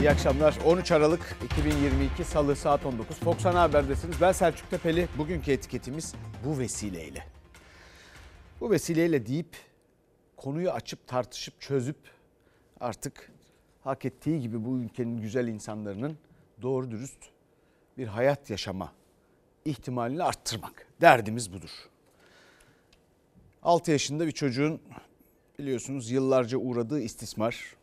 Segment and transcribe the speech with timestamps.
[0.00, 0.58] İyi akşamlar.
[0.64, 3.16] 13 Aralık 2022 Salı saat 19.
[3.16, 4.20] Fox Ana Haber'desiniz.
[4.20, 5.08] Ben Selçuk Tepeli.
[5.18, 7.26] Bugünkü etiketimiz bu vesileyle.
[8.60, 9.56] Bu vesileyle deyip
[10.36, 11.96] konuyu açıp tartışıp çözüp
[12.80, 13.32] artık
[13.84, 16.18] hak ettiği gibi bu ülkenin güzel insanlarının
[16.62, 17.18] doğru dürüst
[17.98, 18.92] bir hayat yaşama
[19.64, 20.86] ihtimalini arttırmak.
[21.00, 21.70] Derdimiz budur.
[23.62, 24.80] 6 yaşında bir çocuğun
[25.58, 27.76] biliyorsunuz yıllarca uğradığı istismar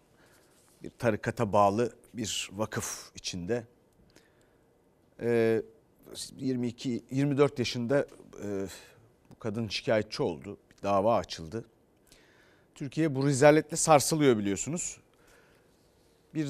[0.83, 3.63] bir tarikata bağlı bir vakıf içinde.
[5.21, 5.61] Ee,
[6.35, 8.07] 22 24 yaşında
[8.43, 8.67] e,
[9.31, 10.57] bu kadın şikayetçi oldu.
[10.71, 11.65] Bir dava açıldı.
[12.75, 14.97] Türkiye bu rezaletle sarsılıyor biliyorsunuz.
[16.33, 16.49] Bir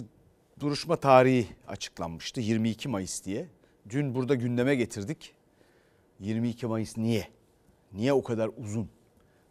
[0.60, 3.48] duruşma tarihi açıklanmıştı 22 Mayıs diye.
[3.90, 5.34] Dün burada gündeme getirdik.
[6.20, 7.28] 22 Mayıs niye?
[7.94, 8.90] Niye o kadar uzun?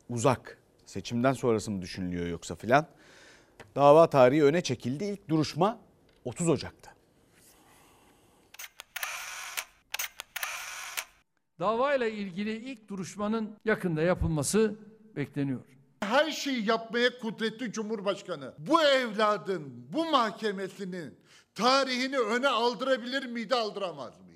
[0.09, 0.59] Uzak.
[0.87, 2.87] Seçimden sonrası mı düşünülüyor yoksa filan?
[3.75, 5.05] Dava tarihi öne çekildi.
[5.05, 5.81] İlk duruşma
[6.25, 6.93] 30 Ocak'ta.
[11.61, 14.75] Davayla ilgili ilk duruşmanın yakında yapılması
[15.17, 15.61] bekleniyor.
[16.01, 21.15] Her şeyi yapmaya kudretli Cumhurbaşkanı bu evladın, bu mahkemesinin
[21.55, 24.33] tarihini öne aldırabilir miydi, aldıramaz mıydı?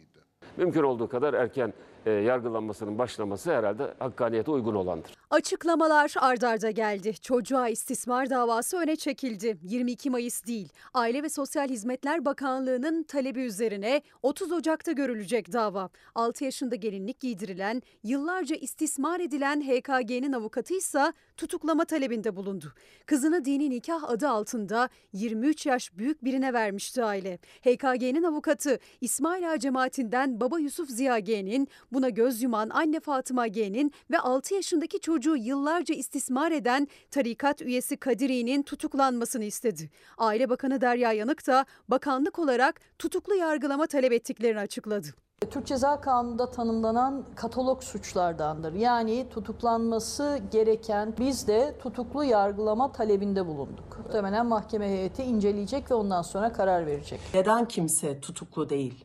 [0.57, 1.73] mümkün olduğu kadar erken
[2.07, 5.13] e, yargılanmasının başlaması herhalde hakkaniyete uygun olandır.
[5.31, 7.15] Açıklamalar ardarda geldi.
[7.15, 9.59] Çocuğa istismar davası öne çekildi.
[9.63, 10.69] 22 Mayıs değil.
[10.95, 15.91] Aile ve Sosyal Hizmetler Bakanlığı'nın talebi üzerine 30 Ocak'ta görülecek dava.
[16.15, 22.73] 6 yaşında gelinlik giydirilen, yıllarca istismar edilen HKG'nin avukatı ise tutuklama talebinde bulundu.
[23.07, 27.39] Kızını dini nikah adı altında 23 yaş büyük birine vermişti aile.
[27.63, 33.93] HKG'nin avukatı İsmail Ağa cemaatinden baba Yusuf Ziya G'nin, buna göz yuman anne Fatıma G'nin
[34.11, 39.91] ve 6 yaşındaki çocuğu yıllarca istismar eden tarikat üyesi Kadiri'nin tutuklanmasını istedi.
[40.19, 45.07] Aile Bakanı Derya Yanık da bakanlık olarak tutuklu yargılama talep ettiklerini açıkladı.
[45.51, 48.73] Türk Ceza Kanunu'nda tanımlanan katalog suçlardandır.
[48.73, 53.99] Yani tutuklanması gereken biz de tutuklu yargılama talebinde bulunduk.
[54.05, 57.21] Muhtemelen mahkeme heyeti inceleyecek ve ondan sonra karar verecek.
[57.35, 59.05] Neden kimse tutuklu değil?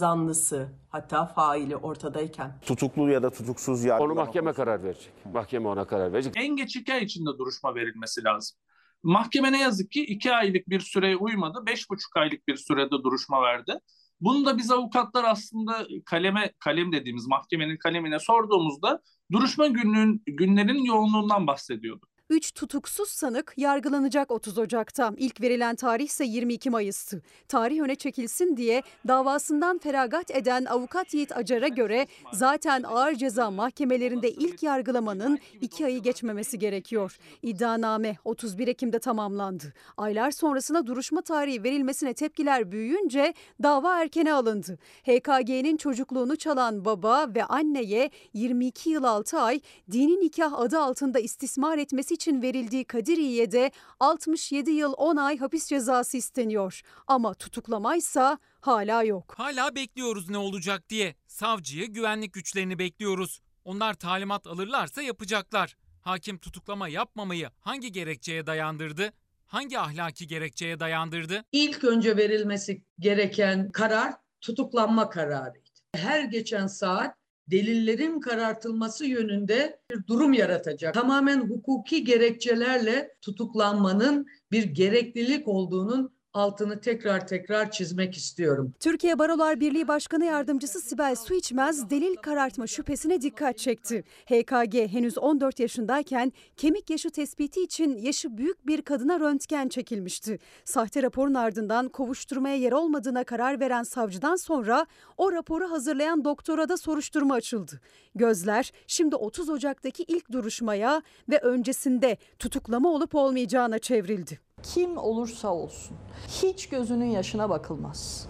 [0.00, 2.60] Zanlısı hatta faili ortadayken.
[2.66, 4.12] tutuklu ya da tutuksuz yargılama.
[4.12, 5.12] Onu mahkeme karar verecek.
[5.32, 6.34] Mahkeme ona karar verecek.
[6.36, 8.58] en geç iki ay içinde duruşma verilmesi lazım.
[9.02, 11.58] Mahkeme ne yazık ki iki aylık bir süreye uymadı.
[11.66, 13.78] Beş buçuk aylık bir sürede duruşma verdi.
[14.20, 19.00] Bunu da biz avukatlar aslında kaleme kalem dediğimiz mahkemenin kalemine sorduğumuzda
[19.32, 22.06] duruşma günlüğün günlerin yoğunluğundan bahsediyordu.
[22.30, 25.12] 3 tutuksuz sanık yargılanacak 30 Ocak'ta.
[25.16, 27.22] İlk verilen tarih ise 22 Mayıs'tı.
[27.48, 34.30] Tarih öne çekilsin diye davasından feragat eden avukat Yiğit Acar'a göre zaten ağır ceza mahkemelerinde
[34.30, 37.18] ilk yargılamanın 2 ayı geçmemesi gerekiyor.
[37.42, 39.72] İddianame 31 Ekim'de tamamlandı.
[39.96, 44.78] Aylar sonrasına duruşma tarihi verilmesine tepkiler büyüyünce dava erkene alındı.
[45.02, 49.60] HKG'nin çocukluğunu çalan baba ve anneye 22 yıl 6 ay
[49.92, 55.66] dini nikah adı altında istismar etmesi için verildiği Kadiriye'ye de 67 yıl 10 ay hapis
[55.66, 56.80] cezası isteniyor.
[57.06, 59.34] Ama tutuklamaysa hala yok.
[59.38, 61.14] Hala bekliyoruz ne olacak diye.
[61.26, 63.40] Savcıyı, güvenlik güçlerini bekliyoruz.
[63.64, 65.76] Onlar talimat alırlarsa yapacaklar.
[66.02, 69.12] Hakim tutuklama yapmamayı hangi gerekçeye dayandırdı?
[69.46, 71.44] Hangi ahlaki gerekçeye dayandırdı?
[71.52, 75.68] İlk önce verilmesi gereken karar tutuklanma kararıydı.
[75.94, 77.16] Her geçen saat
[77.50, 80.94] delillerin karartılması yönünde bir durum yaratacak.
[80.94, 88.74] Tamamen hukuki gerekçelerle tutuklanmanın bir gereklilik olduğunun altını tekrar tekrar çizmek istiyorum.
[88.80, 94.04] Türkiye Barolar Birliği Başkanı Yardımcısı Sibel Suiçmez delil karartma şüphesine dikkat çekti.
[94.26, 100.38] HKG henüz 14 yaşındayken kemik yaşı tespiti için yaşı büyük bir kadına röntgen çekilmişti.
[100.64, 104.86] Sahte raporun ardından kovuşturmaya yer olmadığına karar veren savcıdan sonra
[105.16, 107.80] o raporu hazırlayan doktora da soruşturma açıldı.
[108.14, 114.45] Gözler şimdi 30 Ocak'taki ilk duruşmaya ve öncesinde tutuklama olup olmayacağına çevrildi.
[114.62, 115.96] Kim olursa olsun
[116.28, 118.28] hiç gözünün yaşına bakılmaz.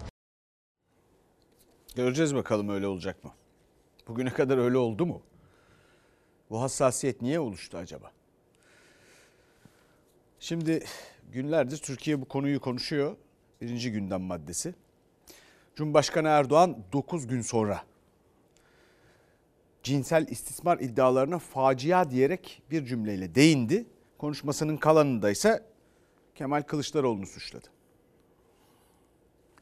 [1.95, 3.31] Göreceğiz bakalım öyle olacak mı?
[4.07, 5.21] Bugüne kadar öyle oldu mu?
[6.49, 8.11] Bu hassasiyet niye oluştu acaba?
[10.39, 10.83] Şimdi
[11.31, 13.15] günlerdir Türkiye bu konuyu konuşuyor.
[13.61, 14.75] Birinci gündem maddesi.
[15.75, 17.83] Cumhurbaşkanı Erdoğan 9 gün sonra
[19.83, 23.85] cinsel istismar iddialarına facia diyerek bir cümleyle değindi.
[24.17, 25.76] Konuşmasının kalanında ise
[26.37, 27.67] Kemal Kılıçdaroğlu'nu suçladı.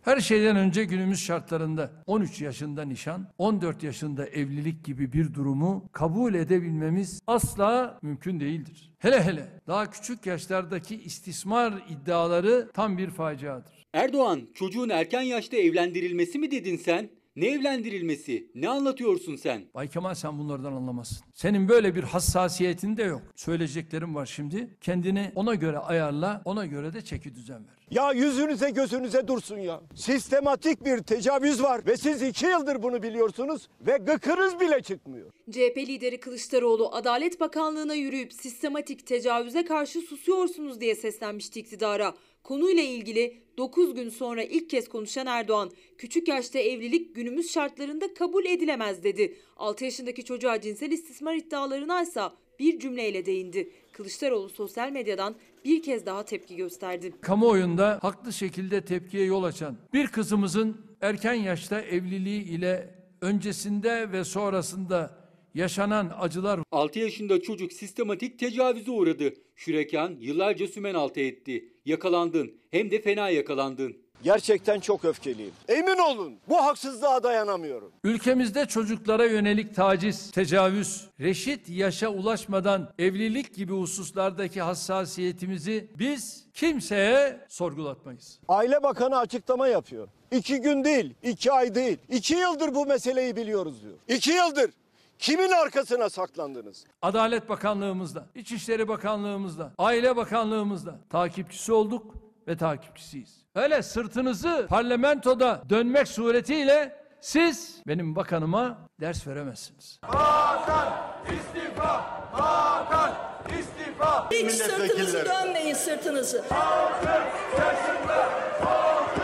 [0.01, 6.33] Her şeyden önce günümüz şartlarında 13 yaşında nişan, 14 yaşında evlilik gibi bir durumu kabul
[6.33, 8.93] edebilmemiz asla mümkün değildir.
[8.99, 13.85] Hele hele daha küçük yaşlardaki istismar iddiaları tam bir faciadır.
[13.93, 17.09] Erdoğan çocuğun erken yaşta evlendirilmesi mi dedin sen?
[17.35, 18.51] Ne evlendirilmesi?
[18.55, 19.63] Ne anlatıyorsun sen?
[19.73, 21.17] Bay Kemal sen bunlardan anlamazsın.
[21.33, 23.21] Senin böyle bir hassasiyetin de yok.
[23.35, 24.77] Söyleyeceklerim var şimdi.
[24.81, 27.87] Kendini ona göre ayarla, ona göre de çeki düzen ver.
[27.91, 29.81] Ya yüzünüze gözünüze dursun ya.
[29.95, 35.31] Sistematik bir tecavüz var ve siz iki yıldır bunu biliyorsunuz ve gıkınız bile çıkmıyor.
[35.51, 42.13] CHP lideri Kılıçdaroğlu Adalet Bakanlığı'na yürüyüp sistematik tecavüze karşı susuyorsunuz diye seslenmişti iktidara.
[42.45, 48.45] Konuyla ilgili 9 gün sonra ilk kez konuşan Erdoğan, küçük yaşta evlilik günümüz şartlarında kabul
[48.45, 49.37] edilemez dedi.
[49.57, 52.21] 6 yaşındaki çocuğa cinsel istismar iddialarına ise
[52.59, 53.71] bir cümleyle değindi.
[53.91, 57.13] Kılıçdaroğlu sosyal medyadan bir kez daha tepki gösterdi.
[57.21, 65.24] Kamuoyunda haklı şekilde tepkiye yol açan bir kızımızın erken yaşta evliliği ile öncesinde ve sonrasında
[65.55, 69.33] yaşanan acılar 6 yaşında çocuk sistematik tecavüze uğradı.
[69.55, 71.69] Şürekan yıllarca sümen altı etti.
[71.85, 72.51] Yakalandın.
[72.71, 73.97] Hem de fena yakalandın.
[74.23, 75.51] Gerçekten çok öfkeliyim.
[75.67, 77.91] Emin olun bu haksızlığa dayanamıyorum.
[78.03, 88.39] Ülkemizde çocuklara yönelik taciz, tecavüz, reşit yaşa ulaşmadan evlilik gibi hususlardaki hassasiyetimizi biz kimseye sorgulatmayız.
[88.47, 90.07] Aile Bakanı açıklama yapıyor.
[90.31, 91.97] İki gün değil, iki ay değil.
[92.09, 93.95] iki yıldır bu meseleyi biliyoruz diyor.
[94.07, 94.71] İki yıldır.
[95.19, 96.85] Kimin arkasına saklandınız?
[97.01, 102.15] Adalet Bakanlığımızda, İçişleri Bakanlığımızda, Aile Bakanlığımızda takipçisi olduk
[102.47, 103.45] ve takipçisiyiz.
[103.55, 109.99] Öyle sırtınızı parlamentoda dönmek suretiyle siz benim bakanıma ders veremezsiniz.
[110.01, 110.93] Hakan
[111.25, 112.01] istifa!
[112.31, 113.13] Hakan
[113.59, 114.29] istifa!
[114.31, 116.43] Hiç sırtınızı dönmeyin sırtınızı.
[116.51, 117.09] Altı
[117.57, 118.29] yaşında!
[118.65, 119.21] Altı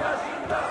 [0.00, 0.62] yaşında!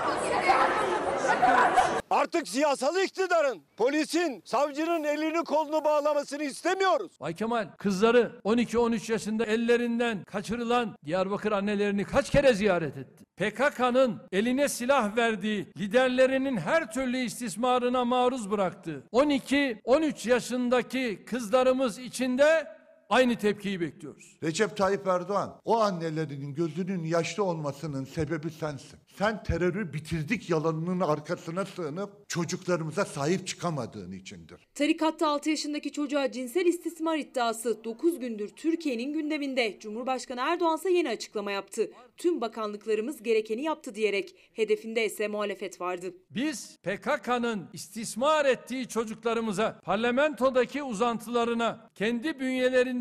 [2.12, 7.20] Artık siyasal iktidarın, polisin, savcının elini kolunu bağlamasını istemiyoruz.
[7.20, 13.24] Bay Kemal kızları 12-13 yaşında ellerinden kaçırılan Diyarbakır annelerini kaç kere ziyaret etti?
[13.36, 22.66] PKK'nın eline silah verdiği, liderlerinin her türlü istismarına maruz bıraktığı 12-13 yaşındaki kızlarımız içinde
[23.12, 24.36] aynı tepkiyi bekliyoruz.
[24.42, 28.98] Recep Tayyip Erdoğan o annelerinin gözünün yaşlı olmasının sebebi sensin.
[29.18, 34.68] Sen terörü bitirdik yalanının arkasına sığınıp çocuklarımıza sahip çıkamadığın içindir.
[34.74, 39.78] Tarikatta 6 yaşındaki çocuğa cinsel istismar iddiası 9 gündür Türkiye'nin gündeminde.
[39.80, 41.90] Cumhurbaşkanı Erdoğan ise yeni açıklama yaptı.
[42.16, 46.14] Tüm bakanlıklarımız gerekeni yaptı diyerek hedefinde ise muhalefet vardı.
[46.30, 52.40] Biz PKK'nın istismar ettiği çocuklarımıza, parlamentodaki uzantılarına, kendi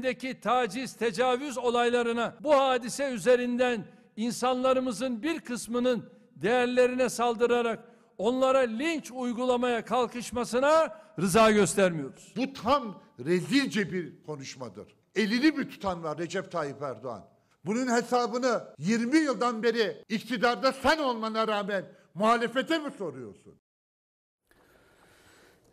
[0.02, 3.86] bünyelerindeki taciz, tecavüz olaylarına bu hadise üzerinden
[4.18, 7.80] insanlarımızın bir kısmının değerlerine saldırarak
[8.18, 12.34] onlara linç uygulamaya kalkışmasına rıza göstermiyoruz.
[12.38, 14.96] Bu tam rezilce bir konuşmadır.
[15.16, 17.26] Elini mi tutan var Recep Tayyip Erdoğan?
[17.66, 23.56] Bunun hesabını 20 yıldan beri iktidarda sen olmana rağmen muhalefete mi soruyorsun?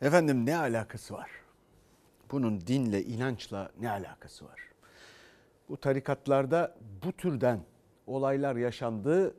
[0.02, 1.37] Efendim ne alakası var?
[2.30, 4.60] Bunun dinle, inançla ne alakası var?
[5.68, 7.60] Bu tarikatlarda bu türden
[8.06, 9.34] olaylar yaşandığı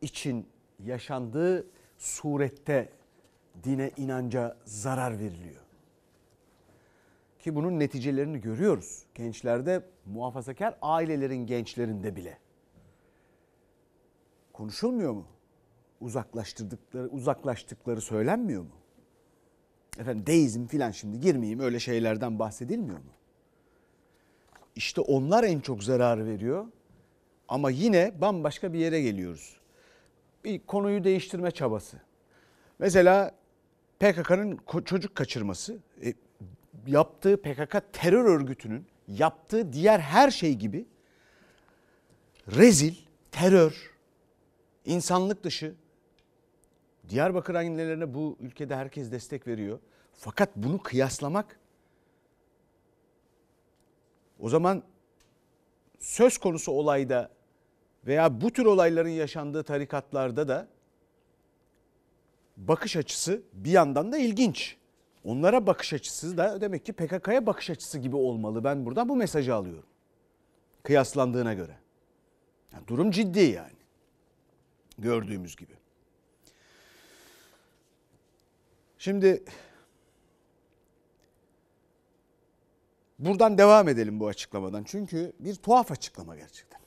[0.00, 0.48] için
[0.78, 1.66] yaşandığı
[1.98, 2.92] surette
[3.64, 5.62] dine inanca zarar veriliyor.
[7.38, 9.02] Ki bunun neticelerini görüyoruz.
[9.14, 12.38] Gençlerde muhafazakar ailelerin gençlerinde bile.
[14.52, 15.26] Konuşulmuyor mu?
[16.00, 18.81] Uzaklaştırdıkları, uzaklaştıkları söylenmiyor mu?
[19.98, 23.10] Efendim deizm filan şimdi girmeyeyim öyle şeylerden bahsedilmiyor mu?
[24.76, 26.66] İşte onlar en çok zararı veriyor.
[27.48, 29.56] Ama yine bambaşka bir yere geliyoruz.
[30.44, 32.00] Bir konuyu değiştirme çabası.
[32.78, 33.34] Mesela
[34.00, 36.14] PKK'nın çocuk kaçırması, e,
[36.86, 40.86] yaptığı PKK terör örgütünün yaptığı diğer her şey gibi
[42.48, 42.94] rezil,
[43.30, 43.90] terör,
[44.84, 45.74] insanlık dışı.
[47.12, 49.78] Diyarbakır annelerine bu ülkede herkes destek veriyor.
[50.12, 51.60] Fakat bunu kıyaslamak
[54.40, 54.82] o zaman
[55.98, 57.30] söz konusu olayda
[58.06, 60.68] veya bu tür olayların yaşandığı tarikatlarda da
[62.56, 64.76] bakış açısı bir yandan da ilginç.
[65.24, 68.64] Onlara bakış açısı da demek ki PKK'ya bakış açısı gibi olmalı.
[68.64, 69.88] Ben buradan bu mesajı alıyorum.
[70.82, 71.76] Kıyaslandığına göre.
[72.72, 73.82] Yani durum ciddi yani.
[74.98, 75.81] Gördüğümüz gibi.
[79.02, 79.44] Şimdi
[83.18, 84.84] buradan devam edelim bu açıklamadan.
[84.84, 86.80] Çünkü bir tuhaf açıklama gerçekten.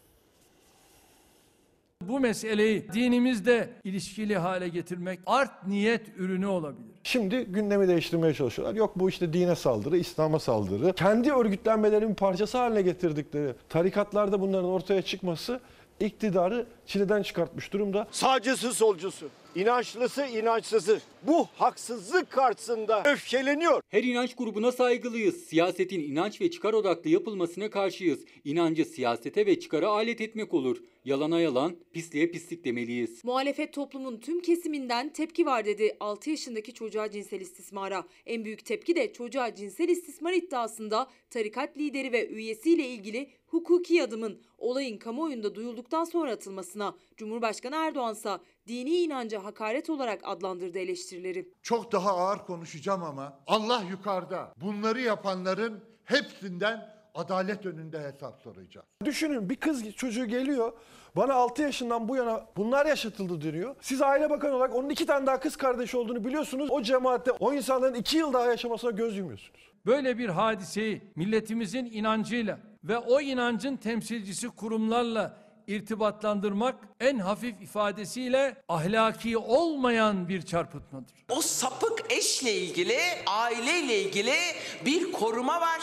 [2.01, 6.91] Bu meseleyi dinimizde ilişkili hale getirmek art niyet ürünü olabilir.
[7.03, 8.75] Şimdi gündemi değiştirmeye çalışıyorlar.
[8.75, 10.93] Yok bu işte dine saldırı, İslam'a saldırı.
[10.93, 15.59] Kendi örgütlenmelerinin parçası haline getirdikleri tarikatlarda bunların ortaya çıkması
[15.99, 18.07] iktidarı çileden çıkartmış durumda.
[18.11, 23.81] Sağcısı solcusu, inançlısı inançsızı bu haksızlık karşısında öfkeleniyor.
[23.89, 25.35] Her inanç grubuna saygılıyız.
[25.45, 28.25] Siyasetin inanç ve çıkar odaklı yapılmasına karşıyız.
[28.43, 30.77] İnancı siyasete ve çıkara alet etmek olur.
[31.05, 33.23] Yalana yalan, pisliğe pislik demeliyiz.
[33.23, 38.03] Muhalefet toplumun tüm kesiminden tepki var dedi 6 yaşındaki çocuğa cinsel istismara.
[38.25, 44.41] En büyük tepki de çocuğa cinsel istismar iddiasında tarikat lideri ve üyesiyle ilgili hukuki adımın
[44.57, 46.95] olayın kamuoyunda duyulduktan sonra atılmasına.
[47.17, 48.29] Cumhurbaşkanı Erdoğan ise
[48.67, 51.49] dini inanca hakaret olarak adlandırdı eleştirileri.
[51.61, 54.53] Çok daha ağır konuşacağım ama Allah yukarıda.
[54.57, 58.87] Bunları yapanların hepsinden adalet önünde hesap soracağız.
[59.05, 60.73] Düşünün bir kız çocuğu geliyor
[61.15, 63.75] bana 6 yaşından bu yana bunlar yaşatıldı diyor.
[63.81, 66.71] Siz aile bakanı olarak onun iki tane daha kız kardeşi olduğunu biliyorsunuz.
[66.71, 69.71] O cemaatte o insanların 2 yıl daha yaşamasına göz yumuyorsunuz.
[69.85, 79.37] Böyle bir hadiseyi milletimizin inancıyla ve o inancın temsilcisi kurumlarla irtibatlandırmak en hafif ifadesiyle ahlaki
[79.37, 81.25] olmayan bir çarpıtmadır.
[81.29, 84.35] O sapık eşle ilgili, aileyle ilgili
[84.85, 85.79] bir koruma var,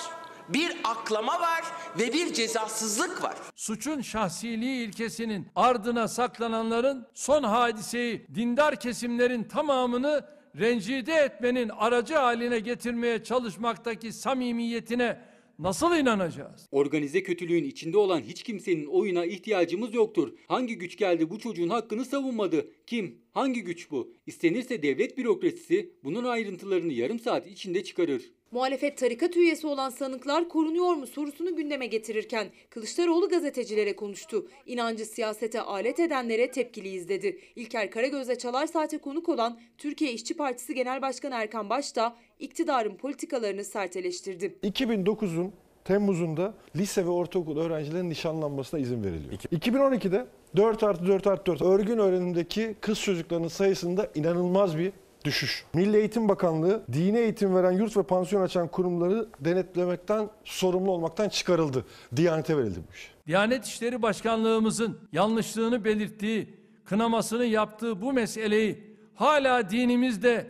[0.48, 1.62] bir aklama var
[1.98, 3.34] ve bir cezasızlık var.
[3.56, 10.24] Suçun şahsiliği ilkesinin ardına saklananların son hadiseyi dindar kesimlerin tamamını
[10.58, 16.68] rencide etmenin aracı haline getirmeye çalışmaktaki samimiyetine nasıl inanacağız?
[16.70, 20.32] Organize kötülüğün içinde olan hiç kimsenin oyuna ihtiyacımız yoktur.
[20.48, 22.66] Hangi güç geldi bu çocuğun hakkını savunmadı?
[22.86, 23.18] Kim?
[23.32, 24.14] Hangi güç bu?
[24.26, 28.22] İstenirse devlet bürokrasisi bunun ayrıntılarını yarım saat içinde çıkarır.
[28.52, 34.46] Muhalefet tarikat üyesi olan sanıklar korunuyor mu sorusunu gündeme getirirken Kılıçdaroğlu gazetecilere konuştu.
[34.66, 37.38] İnancı siyasete alet edenlere tepkiliyiz dedi.
[37.56, 42.96] İlker Karagöz'le Çalar Saat'e konuk olan Türkiye İşçi Partisi Genel Başkanı Erkan Baş da iktidarın
[42.96, 44.58] politikalarını sert eleştirdi.
[44.62, 45.52] 2009'un
[45.84, 49.32] Temmuz'unda lise ve ortaokul öğrencilerin nişanlanmasına izin veriliyor.
[49.32, 54.92] 2012'de 4 artı 4 artı 4 örgün öğrenimdeki kız çocuklarının sayısında inanılmaz bir
[55.24, 55.64] düşüş.
[55.74, 61.84] Milli Eğitim Bakanlığı dini eğitim veren yurt ve pansiyon açan kurumları denetlemekten sorumlu olmaktan çıkarıldı.
[62.16, 63.10] Diyanete verildi bu iş.
[63.26, 66.48] Diyanet İşleri Başkanlığımızın yanlışlığını belirttiği,
[66.84, 70.46] kınamasını yaptığı bu meseleyi hala dinimizde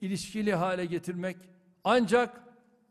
[0.00, 1.36] ilişkili hale getirmek
[1.84, 2.42] ancak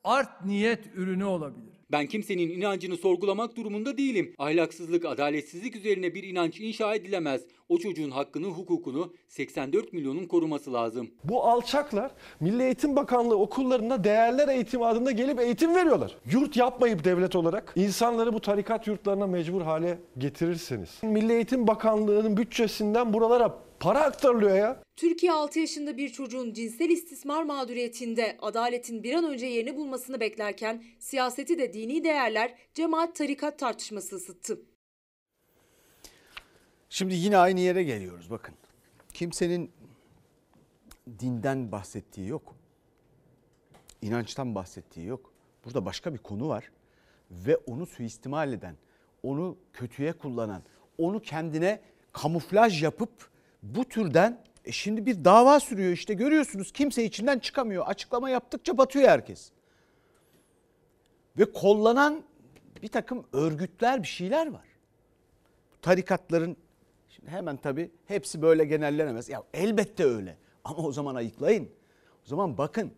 [0.03, 1.73] art niyet ürünü olabilir.
[1.91, 4.35] Ben kimsenin inancını sorgulamak durumunda değilim.
[4.37, 7.41] Ahlaksızlık, adaletsizlik üzerine bir inanç inşa edilemez.
[7.73, 11.11] O çocuğun hakkını, hukukunu 84 milyonun koruması lazım.
[11.23, 16.17] Bu alçaklar Milli Eğitim Bakanlığı okullarında değerler eğitimi adında gelip eğitim veriyorlar.
[16.31, 20.89] Yurt yapmayıp devlet olarak insanları bu tarikat yurtlarına mecbur hale getirirseniz.
[21.03, 24.83] Milli Eğitim Bakanlığı'nın bütçesinden buralara para aktarılıyor ya.
[24.95, 30.83] Türkiye 6 yaşında bir çocuğun cinsel istismar mağduriyetinde adaletin bir an önce yerini bulmasını beklerken
[30.99, 34.59] siyaseti de dini değerler cemaat tarikat tartışması ısıttı.
[36.93, 38.55] Şimdi yine aynı yere geliyoruz bakın.
[39.13, 39.71] Kimsenin
[41.19, 42.55] dinden bahsettiği yok.
[44.01, 45.33] İnançtan bahsettiği yok.
[45.65, 46.71] Burada başka bir konu var
[47.31, 48.75] ve onu suistimal eden,
[49.23, 50.63] onu kötüye kullanan,
[50.97, 51.81] onu kendine
[52.11, 53.29] kamuflaj yapıp
[53.63, 57.87] bu türden e şimdi bir dava sürüyor işte görüyorsunuz kimse içinden çıkamıyor.
[57.87, 59.51] Açıklama yaptıkça batıyor herkes.
[61.37, 62.23] Ve kollanan
[62.81, 64.67] bir takım örgütler bir şeyler var.
[65.81, 66.57] Tarikatların
[67.15, 69.29] şimdi hemen tabii hepsi böyle genellenemez.
[69.29, 71.69] Ya elbette öyle ama o zaman ayıklayın.
[72.25, 72.91] O zaman bakın.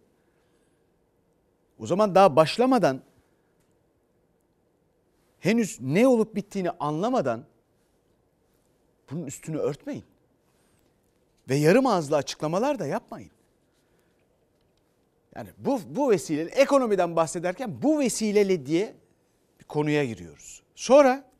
[1.79, 3.01] O zaman daha başlamadan
[5.39, 7.45] henüz ne olup bittiğini anlamadan
[9.11, 10.05] bunun üstünü örtmeyin.
[11.49, 13.31] Ve yarım ağızlı açıklamalar da yapmayın.
[15.35, 18.95] Yani bu, bu vesileyle ekonomiden bahsederken bu vesileyle diye
[19.59, 20.63] bir konuya giriyoruz.
[20.75, 21.34] Sonra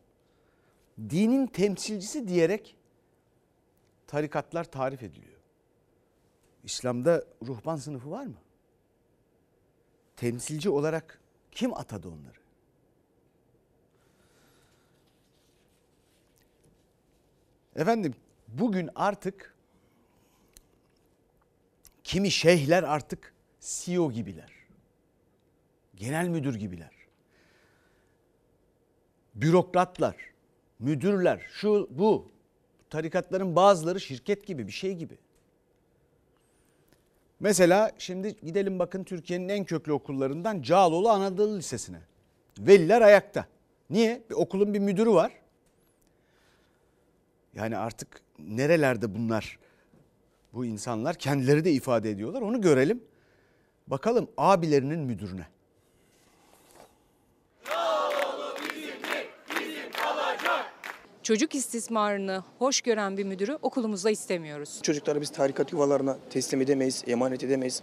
[0.99, 2.75] dinin temsilcisi diyerek
[4.07, 5.39] tarikatlar tarif ediliyor.
[6.63, 8.37] İslam'da ruhban sınıfı var mı?
[10.15, 11.19] Temsilci olarak
[11.51, 12.45] kim atadı onları?
[17.75, 18.15] Efendim
[18.47, 19.55] bugün artık
[22.03, 24.51] kimi şeyhler artık CEO gibiler.
[25.95, 26.91] Genel müdür gibiler.
[29.35, 30.15] Bürokratlar,
[30.79, 32.27] müdürler, şu bu.
[32.89, 35.17] Tarikatların bazıları şirket gibi bir şey gibi.
[37.39, 42.01] Mesela şimdi gidelim bakın Türkiye'nin en köklü okullarından Cağaloğlu Anadolu Lisesi'ne.
[42.59, 43.45] Veliler ayakta.
[43.89, 44.23] Niye?
[44.29, 45.31] Bir okulun bir müdürü var.
[47.53, 49.59] Yani artık nerelerde bunlar
[50.53, 52.41] bu insanlar kendileri de ifade ediyorlar.
[52.41, 53.03] Onu görelim.
[53.87, 55.47] Bakalım abilerinin müdürüne.
[61.25, 64.79] Çocuk istismarını hoş gören bir müdürü okulumuzda istemiyoruz.
[64.81, 67.81] Çocukları biz tarikat yuvalarına teslim edemeyiz, emanet edemeyiz.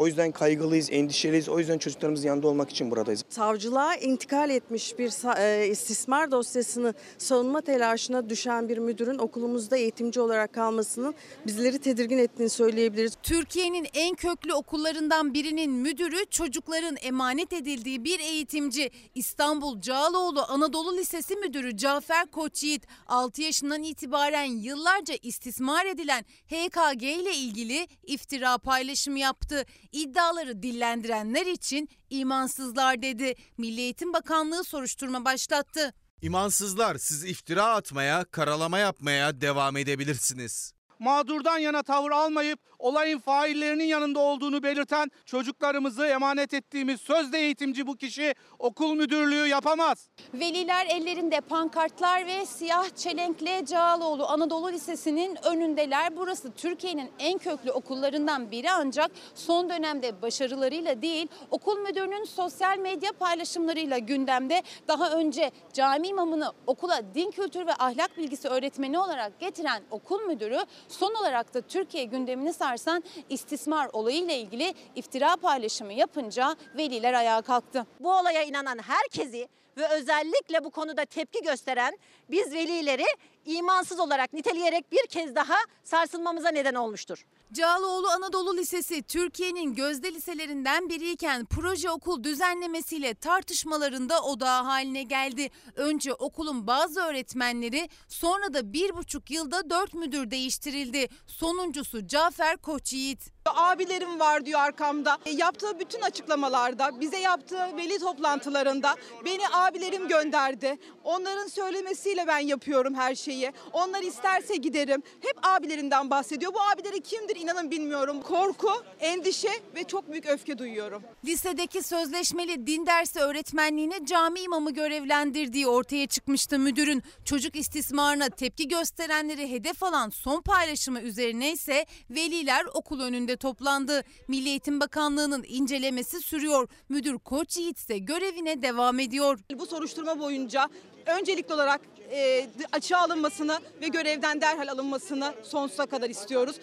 [0.00, 1.48] O yüzden kaygılıyız, endişeliyiz.
[1.48, 3.24] O yüzden çocuklarımızın yanında olmak için buradayız.
[3.28, 10.52] Savcılığa intikal etmiş bir e, istismar dosyasını savunma telaşına düşen bir müdürün okulumuzda eğitimci olarak
[10.52, 11.14] kalmasının
[11.46, 13.12] bizleri tedirgin ettiğini söyleyebiliriz.
[13.22, 18.90] Türkiye'nin en köklü okullarından birinin müdürü çocukların emanet edildiği bir eğitimci.
[19.14, 27.34] İstanbul Cağaloğlu Anadolu Lisesi Müdürü Cafer Koçyiğit 6 yaşından itibaren yıllarca istismar edilen HKG ile
[27.34, 29.66] ilgili iftira paylaşımı yaptı.
[29.92, 33.34] İddiaları dillendirenler için imansızlar dedi.
[33.58, 35.94] Milli Eğitim Bakanlığı soruşturma başlattı.
[36.22, 40.72] İmansızlar siz iftira atmaya, karalama yapmaya devam edebilirsiniz.
[41.00, 47.96] Mağdurdan yana tavır almayıp olayın faillerinin yanında olduğunu belirten çocuklarımızı emanet ettiğimiz sözde eğitimci bu
[47.96, 50.08] kişi okul müdürlüğü yapamaz.
[50.34, 56.16] Veliler ellerinde pankartlar ve siyah çelenkle Cağaloğlu Anadolu Lisesi'nin önündeler.
[56.16, 63.12] Burası Türkiye'nin en köklü okullarından biri ancak son dönemde başarılarıyla değil okul müdürünün sosyal medya
[63.12, 64.62] paylaşımlarıyla gündemde.
[64.88, 70.58] Daha önce cami imamını okula din kültürü ve ahlak bilgisi öğretmeni olarak getiren okul müdürü
[70.92, 77.86] son olarak da Türkiye gündemini sarsan istismar olayıyla ilgili iftira paylaşımı yapınca veliler ayağa kalktı.
[78.00, 81.98] Bu olaya inanan herkesi ve özellikle bu konuda tepki gösteren
[82.30, 83.06] biz velileri
[83.46, 87.26] imansız olarak niteleyerek bir kez daha sarsılmamıza neden olmuştur.
[87.52, 95.50] Cağaloğlu Anadolu Lisesi Türkiye'nin gözde liselerinden biriyken proje okul düzenlemesiyle tartışmalarında odağı haline geldi.
[95.76, 101.08] Önce okulun bazı öğretmenleri sonra da bir buçuk yılda dört müdür değiştirildi.
[101.26, 103.39] Sonuncusu Cafer Koçyiğit.
[103.54, 105.18] Abilerim var diyor arkamda.
[105.26, 110.78] E, Yaptığı bütün açıklamalarda, bize yaptığı veli toplantılarında beni abilerim gönderdi.
[111.04, 113.52] Onların söylemesiyle ben yapıyorum her şeyi.
[113.72, 115.02] Onlar isterse giderim.
[115.20, 116.54] Hep abilerinden bahsediyor.
[116.54, 118.22] Bu abileri kimdir inanın bilmiyorum.
[118.22, 118.70] Korku,
[119.00, 121.02] endişe ve çok büyük öfke duyuyorum.
[121.24, 127.02] Lisedeki sözleşmeli din dersi öğretmenliğine cami imamı görevlendirdiği ortaya çıkmıştı müdürün.
[127.24, 134.02] Çocuk istismarına tepki gösterenleri hedef alan son paylaşımı üzerine ise veliler okul önünde toplandı.
[134.28, 136.68] Milli Eğitim Bakanlığı'nın incelemesi sürüyor.
[136.88, 139.38] Müdür Koç Yiğit ise görevine devam ediyor.
[139.58, 140.68] Bu soruşturma boyunca
[141.06, 141.80] öncelikli olarak
[142.12, 146.60] e, açığa alınmasını ve görevden derhal alınmasını sonsuza kadar istiyoruz.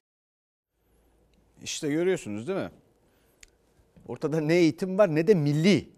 [1.63, 2.71] İşte görüyorsunuz değil mi?
[4.07, 5.89] Ortada ne eğitim var ne de milli.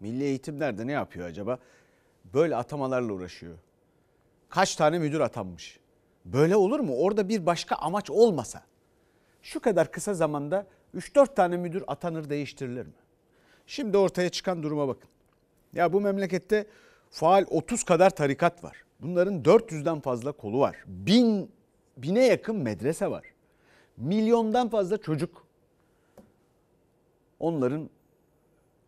[0.00, 1.58] Milli eğitim nerede ne yapıyor acaba?
[2.34, 3.58] Böyle atamalarla uğraşıyor.
[4.48, 5.78] Kaç tane müdür atanmış?
[6.24, 6.96] Böyle olur mu?
[6.96, 8.62] Orada bir başka amaç olmasa.
[9.42, 12.92] Şu kadar kısa zamanda 3-4 tane müdür atanır değiştirilir mi?
[13.66, 15.10] Şimdi ortaya çıkan duruma bakın.
[15.72, 16.66] Ya bu memlekette
[17.10, 18.84] faal 30 kadar tarikat var.
[19.00, 20.76] Bunların 400'den fazla kolu var.
[20.86, 21.50] Bin,
[21.96, 23.24] bine yakın medrese var.
[23.96, 25.46] Milyondan fazla çocuk.
[27.38, 27.90] Onların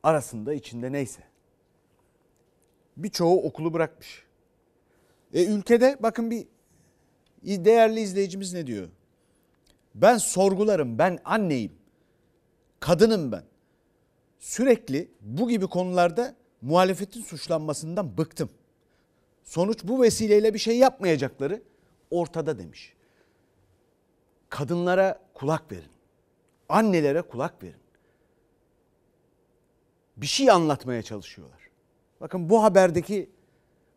[0.03, 1.23] arasında içinde neyse.
[2.97, 4.25] Birçoğu okulu bırakmış.
[5.35, 6.47] E ülkede bakın bir
[7.45, 8.89] değerli izleyicimiz ne diyor?
[9.95, 11.73] Ben sorgularım, ben anneyim,
[12.81, 13.45] kadınım ben.
[14.39, 18.51] Sürekli bu gibi konularda muhalefetin suçlanmasından bıktım.
[19.45, 21.63] Sonuç bu vesileyle bir şey yapmayacakları
[22.11, 22.95] ortada demiş.
[24.49, 25.91] Kadınlara kulak verin.
[26.69, 27.81] Annelere kulak verin.
[30.17, 31.61] Bir şey anlatmaya çalışıyorlar.
[32.21, 33.31] Bakın bu haberdeki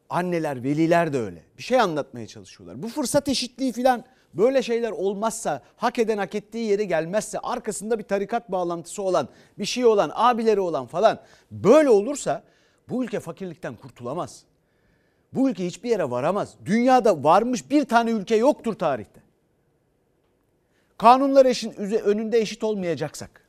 [0.09, 1.43] anneler, veliler de öyle.
[1.57, 2.83] Bir şey anlatmaya çalışıyorlar.
[2.83, 8.03] Bu fırsat eşitliği falan böyle şeyler olmazsa, hak eden hak ettiği yere gelmezse, arkasında bir
[8.03, 9.27] tarikat bağlantısı olan,
[9.59, 11.19] bir şey olan, abileri olan falan
[11.51, 12.43] böyle olursa
[12.89, 14.43] bu ülke fakirlikten kurtulamaz.
[15.33, 16.55] Bu ülke hiçbir yere varamaz.
[16.65, 19.23] Dünyada varmış bir tane ülke yoktur tarihte.
[20.97, 23.47] Kanunlar eşin önünde eşit olmayacaksak,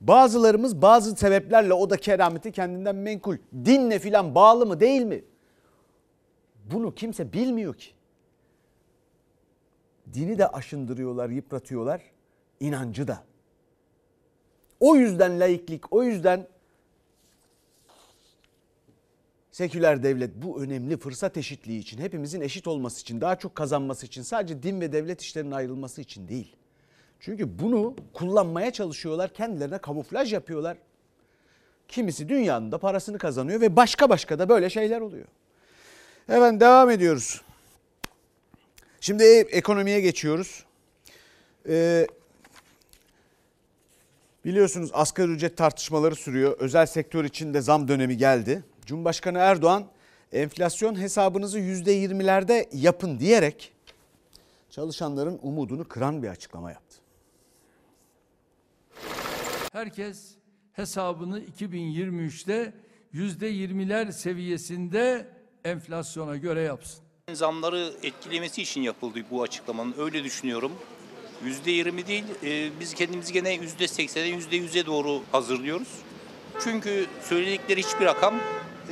[0.00, 5.24] bazılarımız bazı sebeplerle o da kerameti kendinden menkul, dinle filan bağlı mı değil mi?
[6.64, 7.95] Bunu kimse bilmiyor ki.
[10.14, 12.02] Dini de aşındırıyorlar, yıpratıyorlar,
[12.60, 13.24] inancı da.
[14.80, 16.46] O yüzden laiklik, o yüzden
[19.50, 24.22] seküler devlet bu önemli fırsat eşitliği için, hepimizin eşit olması için, daha çok kazanması için,
[24.22, 26.56] sadece din ve devlet işlerinin ayrılması için değil.
[27.20, 30.78] Çünkü bunu kullanmaya çalışıyorlar, kendilerine kamuflaj yapıyorlar.
[31.88, 35.26] Kimisi dünyanın da parasını kazanıyor ve başka başka da böyle şeyler oluyor.
[36.26, 37.42] Hemen devam ediyoruz.
[39.06, 40.64] Şimdi ekonomiye geçiyoruz.
[41.68, 42.06] Ee,
[44.44, 46.58] biliyorsunuz asgari ücret tartışmaları sürüyor.
[46.58, 48.64] Özel sektör için de zam dönemi geldi.
[48.86, 49.86] Cumhurbaşkanı Erdoğan
[50.32, 53.72] enflasyon hesabınızı %20'lerde yapın diyerek
[54.70, 56.96] çalışanların umudunu kıran bir açıklama yaptı.
[59.72, 60.34] Herkes
[60.72, 62.72] hesabını 2023'te
[63.14, 65.26] %20'ler seviyesinde
[65.64, 67.05] enflasyona göre yapsın.
[67.32, 70.72] Zamları etkilemesi için yapıldı bu açıklamanın öyle düşünüyorum.
[71.44, 75.88] %20 değil e, biz kendimizi gene %80'e %100'e doğru hazırlıyoruz.
[76.64, 78.34] Çünkü söyledikleri hiçbir rakam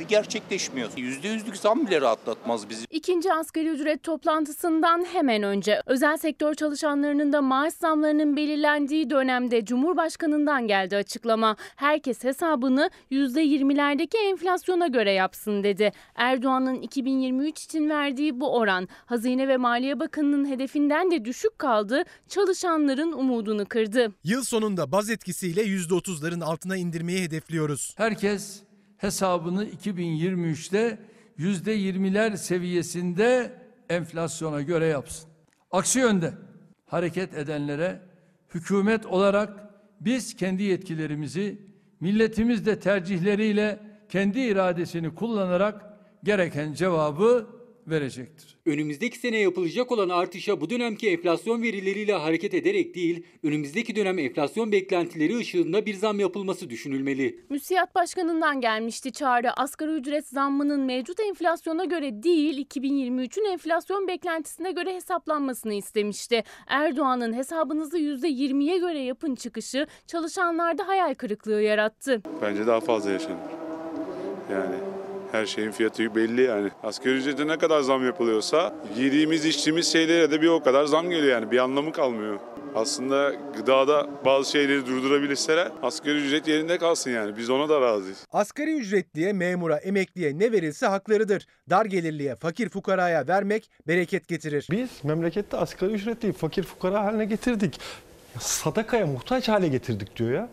[0.01, 0.89] gerçekleşmiyor.
[0.89, 2.85] %100'lük zam bile rahatlatmaz bizi.
[2.89, 10.67] İkinci asgari ücret toplantısından hemen önce özel sektör çalışanlarının da maaş zamlarının belirlendiği dönemde Cumhurbaşkanı'ndan
[10.67, 11.55] geldi açıklama.
[11.75, 15.91] Herkes hesabını %20'lerdeki enflasyona göre yapsın dedi.
[16.15, 23.11] Erdoğan'ın 2023 için verdiği bu oran Hazine ve Maliye Bakanı'nın hedefinden de düşük kaldı, çalışanların
[23.11, 24.11] umudunu kırdı.
[24.23, 27.93] Yıl sonunda baz etkisiyle %30'ların altına indirmeyi hedefliyoruz.
[27.97, 28.61] Herkes
[29.05, 30.97] hesabını 2023'te
[31.39, 33.51] %20'ler seviyesinde
[33.89, 35.29] enflasyona göre yapsın.
[35.71, 36.33] Aksi yönde
[36.85, 38.01] hareket edenlere
[38.53, 39.69] hükümet olarak
[40.01, 41.61] biz kendi yetkilerimizi
[41.99, 45.85] milletimiz de tercihleriyle kendi iradesini kullanarak
[46.23, 47.47] gereken cevabı
[47.87, 48.57] verecektir.
[48.65, 54.71] Önümüzdeki sene yapılacak olan artışa bu dönemki enflasyon verileriyle hareket ederek değil, önümüzdeki dönem enflasyon
[54.71, 57.39] beklentileri ışığında bir zam yapılması düşünülmeli.
[57.49, 59.51] Müsiyat Başkanı'ndan gelmişti çağrı.
[59.51, 66.43] Asgari ücret zammının mevcut enflasyona göre değil 2023'ün enflasyon beklentisine göre hesaplanmasını istemişti.
[66.67, 72.21] Erdoğan'ın hesabınızı %20'ye göre yapın çıkışı çalışanlarda hayal kırıklığı yarattı.
[72.41, 73.51] Bence daha fazla yaşanır.
[74.51, 74.94] Yani
[75.35, 76.69] her şeyin fiyatı belli yani.
[76.83, 81.31] Asgari ücrete ne kadar zam yapılıyorsa yediğimiz içtiğimiz şeylere de bir o kadar zam geliyor
[81.31, 82.39] yani bir anlamı kalmıyor.
[82.75, 88.25] Aslında gıdada bazı şeyleri durdurabilirseler asgari ücret yerinde kalsın yani biz ona da razıyız.
[88.31, 91.47] Asgari ücretliye, memura, emekliye ne verilse haklarıdır.
[91.69, 94.67] Dar gelirliye, fakir fukaraya vermek bereket getirir.
[94.71, 97.79] Biz memlekette asgari ücretliyi fakir fukara haline getirdik.
[98.35, 100.49] Ya sadakaya muhtaç hale getirdik diyor ya.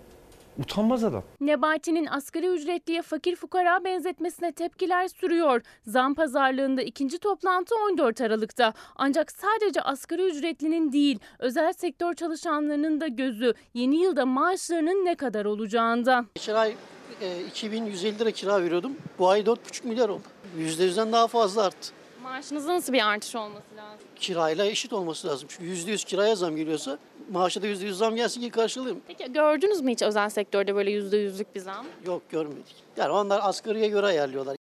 [0.59, 1.23] Utanmaz adam.
[1.41, 5.63] Nebati'nin asgari ücretliye fakir fukara benzetmesine tepkiler sürüyor.
[5.87, 8.73] Zam pazarlığında ikinci toplantı 14 Aralık'ta.
[8.97, 15.45] Ancak sadece asgari ücretlinin değil, özel sektör çalışanlarının da gözü yeni yılda maaşlarının ne kadar
[15.45, 16.25] olacağında.
[16.35, 16.75] Geçen ay
[17.21, 18.93] e, 2150 lira kira veriyordum.
[19.19, 20.23] Bu ay 4,5 milyar oldu.
[20.59, 21.93] %100'den daha fazla arttı.
[22.23, 24.07] Maaşınızda nasıl bir artış olması lazım?
[24.17, 25.49] Kirayla eşit olması lazım.
[25.51, 26.99] Çünkü %100 kiraya zam geliyorsa
[27.31, 29.03] maaşa da %100 zam gelsin ki karşılayayım.
[29.07, 31.87] Peki gördünüz mü hiç özel sektörde böyle %100'lük bir zam?
[32.07, 32.77] Yok görmedik.
[32.97, 34.57] Yani onlar asgariye göre ayarlıyorlar.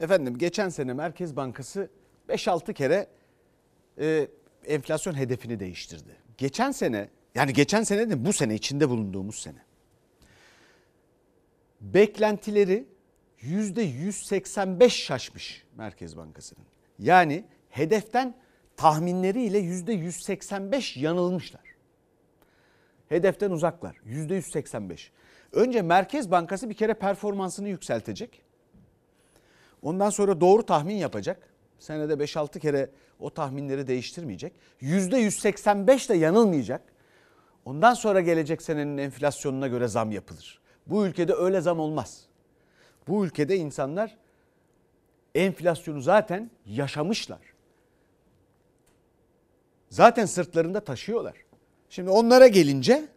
[0.00, 1.90] Efendim geçen sene Merkez Bankası
[2.28, 3.06] 5-6 kere
[4.00, 4.28] e,
[4.66, 6.16] enflasyon hedefini değiştirdi.
[6.38, 9.58] Geçen sene yani geçen sene de bu sene içinde bulunduğumuz sene.
[11.80, 12.84] Beklentileri
[13.42, 16.66] %185 şaşmış Merkez Bankası'nın.
[16.98, 18.34] Yani hedeften
[18.78, 21.62] tahminleriyle %185 yanılmışlar.
[23.08, 25.10] Hedeften uzaklar %185.
[25.52, 28.42] Önce Merkez Bankası bir kere performansını yükseltecek.
[29.82, 31.48] Ondan sonra doğru tahmin yapacak.
[31.78, 34.52] Senede 5-6 kere o tahminleri değiştirmeyecek.
[34.82, 36.82] %185 de yanılmayacak.
[37.64, 40.60] Ondan sonra gelecek senenin enflasyonuna göre zam yapılır.
[40.86, 42.24] Bu ülkede öyle zam olmaz.
[43.08, 44.16] Bu ülkede insanlar
[45.34, 47.57] enflasyonu zaten yaşamışlar.
[49.90, 51.36] Zaten sırtlarında taşıyorlar.
[51.90, 53.08] Şimdi onlara gelince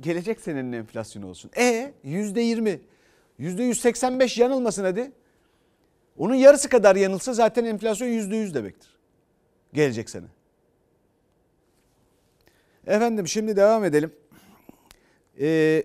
[0.00, 1.50] gelecek senenin enflasyonu olsun.
[1.58, 2.80] E yüzde yirmi,
[3.38, 5.12] yüzde yüz seksen beş yanılmasın hadi.
[6.18, 8.90] Onun yarısı kadar yanılsa zaten enflasyon yüzde yüz demektir.
[9.72, 10.26] Gelecek sene.
[12.86, 14.12] Efendim şimdi devam edelim.
[15.40, 15.84] Ee,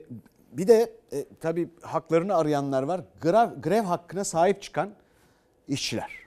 [0.51, 3.01] bir de e, tabii haklarını arayanlar var.
[3.21, 4.89] Grev, grev hakkına sahip çıkan
[5.67, 6.26] işçiler.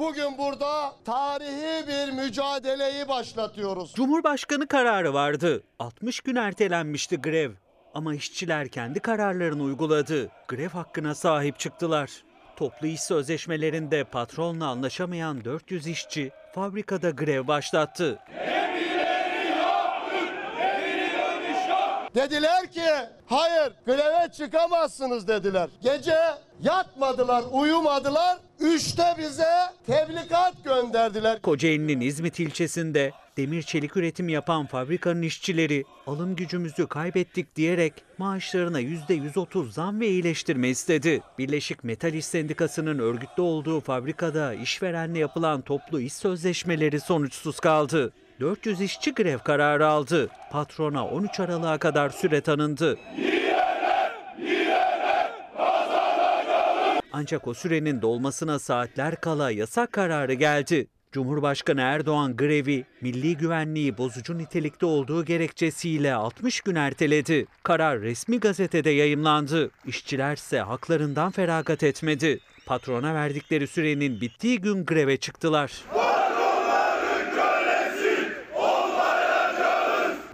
[0.00, 3.92] Bugün burada tarihi bir mücadeleyi başlatıyoruz.
[3.94, 5.62] Cumhurbaşkanı kararı vardı.
[5.78, 7.50] 60 gün ertelenmişti grev.
[7.94, 10.30] Ama işçiler kendi kararlarını uyguladı.
[10.48, 12.10] Grev hakkına sahip çıktılar.
[12.56, 18.18] Toplu iş sözleşmelerinde patronla anlaşamayan 400 işçi fabrikada grev başlattı.
[22.14, 22.90] Dediler ki
[23.26, 25.70] hayır greve çıkamazsınız dediler.
[25.82, 26.16] Gece
[26.62, 28.38] yatmadılar, uyumadılar.
[28.60, 29.44] Üçte bize
[29.86, 31.42] tebligat gönderdiler.
[31.42, 39.70] Kocaeli'nin İzmit ilçesinde demir çelik üretim yapan fabrikanın işçileri alım gücümüzü kaybettik diyerek maaşlarına %130
[39.70, 41.22] zam ve iyileştirme istedi.
[41.38, 48.12] Birleşik Metal İş Sendikası'nın örgütlü olduğu fabrikada işverenle yapılan toplu iş sözleşmeleri sonuçsuz kaldı.
[48.40, 50.28] 400 işçi grev kararı aldı.
[50.50, 52.98] Patrona 13 Aralık'a kadar süre tanındı.
[57.12, 60.86] Ancak o sürenin dolmasına saatler kala yasak kararı geldi.
[61.12, 67.46] Cumhurbaşkanı Erdoğan grevi milli güvenliği bozucu nitelikte olduğu gerekçesiyle 60 gün erteledi.
[67.62, 69.70] Karar resmi gazetede yayımlandı.
[69.86, 72.40] İşçiler ise haklarından feragat etmedi.
[72.66, 75.72] Patrona verdikleri sürenin bittiği gün greve çıktılar.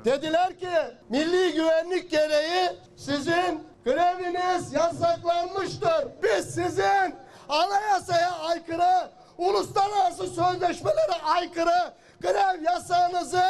[0.06, 0.68] Dediler ki
[1.08, 6.08] milli güvenlik gereği sizin greviniz yasaklanmıştır.
[6.22, 7.14] Biz sizin
[7.48, 13.42] anayasaya aykırı, uluslararası sözleşmelere aykırı grev yasağınızı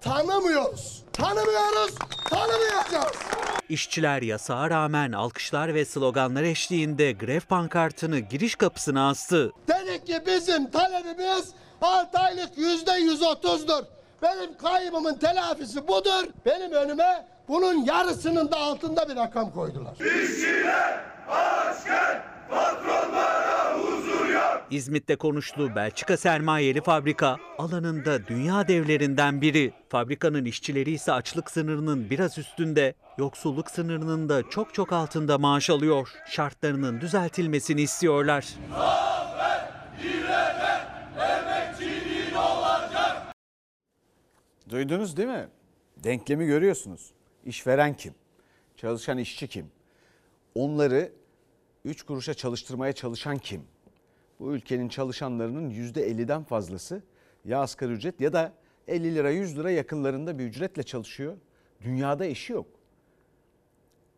[0.00, 1.04] tanımıyoruz.
[1.12, 1.94] Tanımıyoruz,
[2.30, 3.16] tanımayacağız.
[3.68, 9.52] İşçiler yasağa rağmen alkışlar ve sloganlar eşliğinde grev pankartını giriş kapısına astı.
[9.68, 13.97] Dedik ki bizim talebimiz 6 aylık yüzde 130'dur.
[14.22, 16.28] Benim kaybımın telafisi budur.
[16.46, 19.94] Benim önüme bunun yarısının da altında bir rakam koydular.
[24.70, 29.72] İzmit'te konuştuğu Belçika sermayeli fabrika alanında dünya devlerinden biri.
[29.88, 36.08] Fabrikanın işçileri ise açlık sınırının biraz üstünde, yoksulluk sınırının da çok çok altında maaş alıyor.
[36.30, 38.44] Şartlarının düzeltilmesini istiyorlar.
[44.68, 45.48] Duydunuz değil mi?
[45.96, 47.12] Denklemi görüyorsunuz.
[47.44, 48.14] İşveren kim?
[48.76, 49.70] Çalışan işçi kim?
[50.54, 51.12] Onları
[51.84, 53.62] 3 kuruşa çalıştırmaya çalışan kim?
[54.40, 57.02] Bu ülkenin çalışanlarının %50'den fazlası
[57.44, 58.52] ya asgari ücret ya da
[58.88, 61.36] 50 lira 100 lira yakınlarında bir ücretle çalışıyor.
[61.80, 62.66] Dünyada işi yok.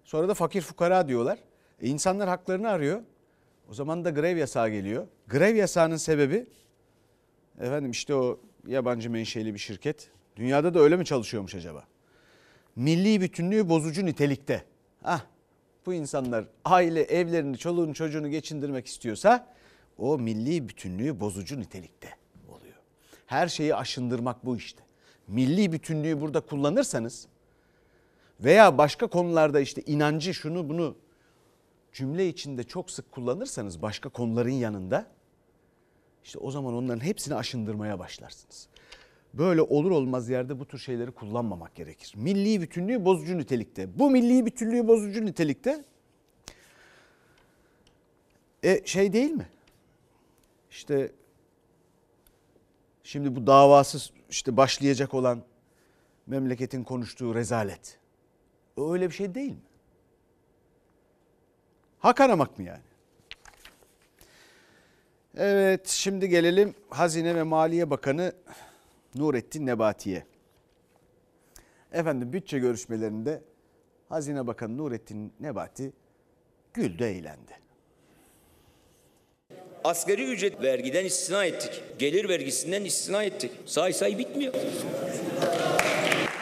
[0.04, 1.38] Sonra da fakir fukara diyorlar.
[1.82, 3.02] E insanlar haklarını arıyor.
[3.70, 5.06] O zaman da grev yasağı geliyor.
[5.28, 6.46] Grev yasağının sebebi
[7.60, 10.10] efendim işte o yabancı menşeli bir şirket.
[10.40, 11.84] Dünyada da öyle mi çalışıyormuş acaba?
[12.76, 14.64] Milli bütünlüğü bozucu nitelikte.
[15.04, 15.26] Ah
[15.86, 19.54] bu insanlar aile evlerini, çoluğunu, çocuğunu geçindirmek istiyorsa
[19.98, 22.08] o milli bütünlüğü bozucu nitelikte
[22.48, 22.74] oluyor.
[23.26, 24.82] Her şeyi aşındırmak bu işte.
[25.28, 27.26] Milli bütünlüğü burada kullanırsanız
[28.40, 30.96] veya başka konularda işte inancı şunu bunu
[31.92, 35.06] cümle içinde çok sık kullanırsanız başka konuların yanında
[36.24, 38.68] işte o zaman onların hepsini aşındırmaya başlarsınız.
[39.34, 42.12] Böyle olur olmaz yerde bu tür şeyleri kullanmamak gerekir.
[42.16, 43.98] Milli bütünlüğü bozucu nitelikte.
[43.98, 45.84] Bu milli bütünlüğü bozucu nitelikte
[48.62, 49.48] e, şey değil mi?
[50.70, 51.12] İşte
[53.02, 55.42] şimdi bu davasız işte başlayacak olan
[56.26, 57.98] memleketin konuştuğu rezalet.
[58.76, 59.62] Öyle bir şey değil mi?
[61.98, 62.82] Hak aramak mı yani?
[65.36, 68.32] Evet şimdi gelelim Hazine ve Maliye Bakanı
[69.14, 70.24] Nurettin Nebati'ye.
[71.92, 73.42] Efendim bütçe görüşmelerinde
[74.08, 75.92] Hazine Bakanı Nurettin Nebati
[76.74, 77.60] güldü eğlendi.
[79.84, 81.82] Asgari ücret vergiden istina ettik.
[81.98, 83.50] Gelir vergisinden istina ettik.
[83.66, 84.54] Say say bitmiyor.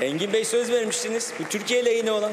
[0.01, 1.33] Engin Bey söz vermiştiniz.
[1.41, 2.33] Bu Türkiye lehine olan.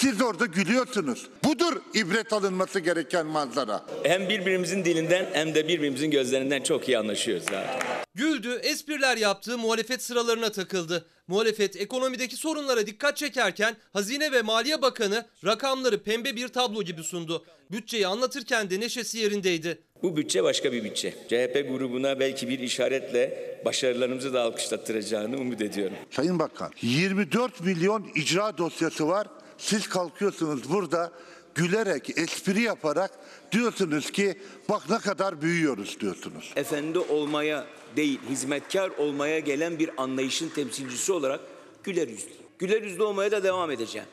[0.00, 1.26] Siz orada gülüyorsunuz.
[1.44, 3.86] Budur ibret alınması gereken manzara.
[4.02, 7.80] Hem birbirimizin dilinden hem de birbirimizin gözlerinden çok iyi anlaşıyoruz zaten.
[8.14, 11.06] Güldü, espriler yaptığı muhalefet sıralarına takıldı.
[11.28, 17.44] Muhalefet ekonomideki sorunlara dikkat çekerken Hazine ve Maliye Bakanı rakamları pembe bir tablo gibi sundu.
[17.70, 19.78] Bütçeyi anlatırken de neşesi yerindeydi.
[20.02, 21.10] Bu bütçe başka bir bütçe.
[21.10, 25.96] CHP grubuna belki bir işaretle başarılarımızı da alkışlattıracağını umut ediyorum.
[26.10, 29.26] Sayın Bakan 24 milyon icra dosyası var.
[29.60, 31.12] Siz kalkıyorsunuz burada
[31.54, 33.10] gülerek, espri yaparak
[33.52, 36.52] diyorsunuz ki bak ne kadar büyüyoruz diyorsunuz.
[36.56, 41.40] Efendi olmaya değil, hizmetkar olmaya gelen bir anlayışın temsilcisi olarak
[41.82, 42.30] güler yüzlü.
[42.58, 44.08] Güler yüzlü olmaya da devam edeceğim.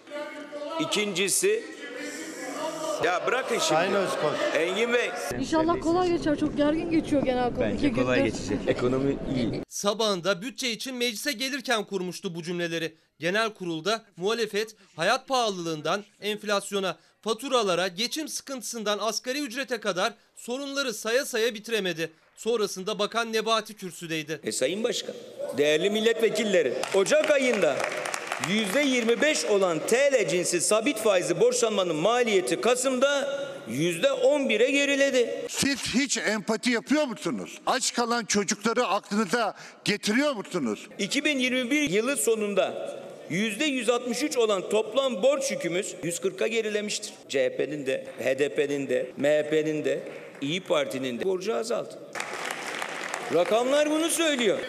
[0.79, 1.63] İkincisi
[3.03, 3.63] ya bırakın şimdi.
[3.63, 4.33] Sayın Özkoç.
[4.55, 5.09] Engin Bey.
[5.39, 6.37] İnşallah kolay geçer.
[6.39, 7.69] Çok gergin geçiyor genel kurul.
[7.69, 8.67] İki gündür.
[8.67, 9.63] Ekonomi iyi.
[9.69, 12.95] Sabahında bütçe için meclise gelirken kurmuştu bu cümleleri.
[13.19, 21.53] Genel kurulda muhalefet hayat pahalılığından enflasyona, faturalara, geçim sıkıntısından asgari ücrete kadar sorunları saya saya
[21.53, 22.11] bitiremedi.
[22.37, 24.39] Sonrasında Bakan Nebati kürsüdeydi.
[24.43, 25.15] E Sayın Başkan,
[25.57, 27.75] değerli milletvekilleri, Ocak ayında
[28.41, 35.45] %25 olan TL cinsi sabit faizli borçlanmanın maliyeti Kasım'da %11'e geriledi.
[35.49, 37.57] Siz hiç empati yapıyor musunuz?
[37.65, 39.53] Aç kalan çocukları aklınıza
[39.85, 40.87] getiriyor musunuz?
[40.99, 42.97] 2021 yılı sonunda
[43.31, 47.13] %163 olan toplam borç yükümüz 140'a gerilemiştir.
[47.29, 49.99] CHP'nin de, HDP'nin de, MHP'nin de,
[50.41, 51.99] İyi Parti'nin de borcu azaldı.
[53.33, 54.59] Rakamlar bunu söylüyor.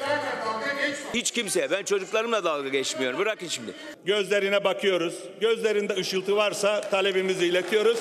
[1.14, 3.18] Hiç kimseye ben çocuklarımla dalga geçmiyorum.
[3.18, 3.72] Bırakın şimdi.
[4.04, 5.14] Gözlerine bakıyoruz.
[5.40, 7.98] Gözlerinde ışıltı varsa talebimizi iletiyoruz.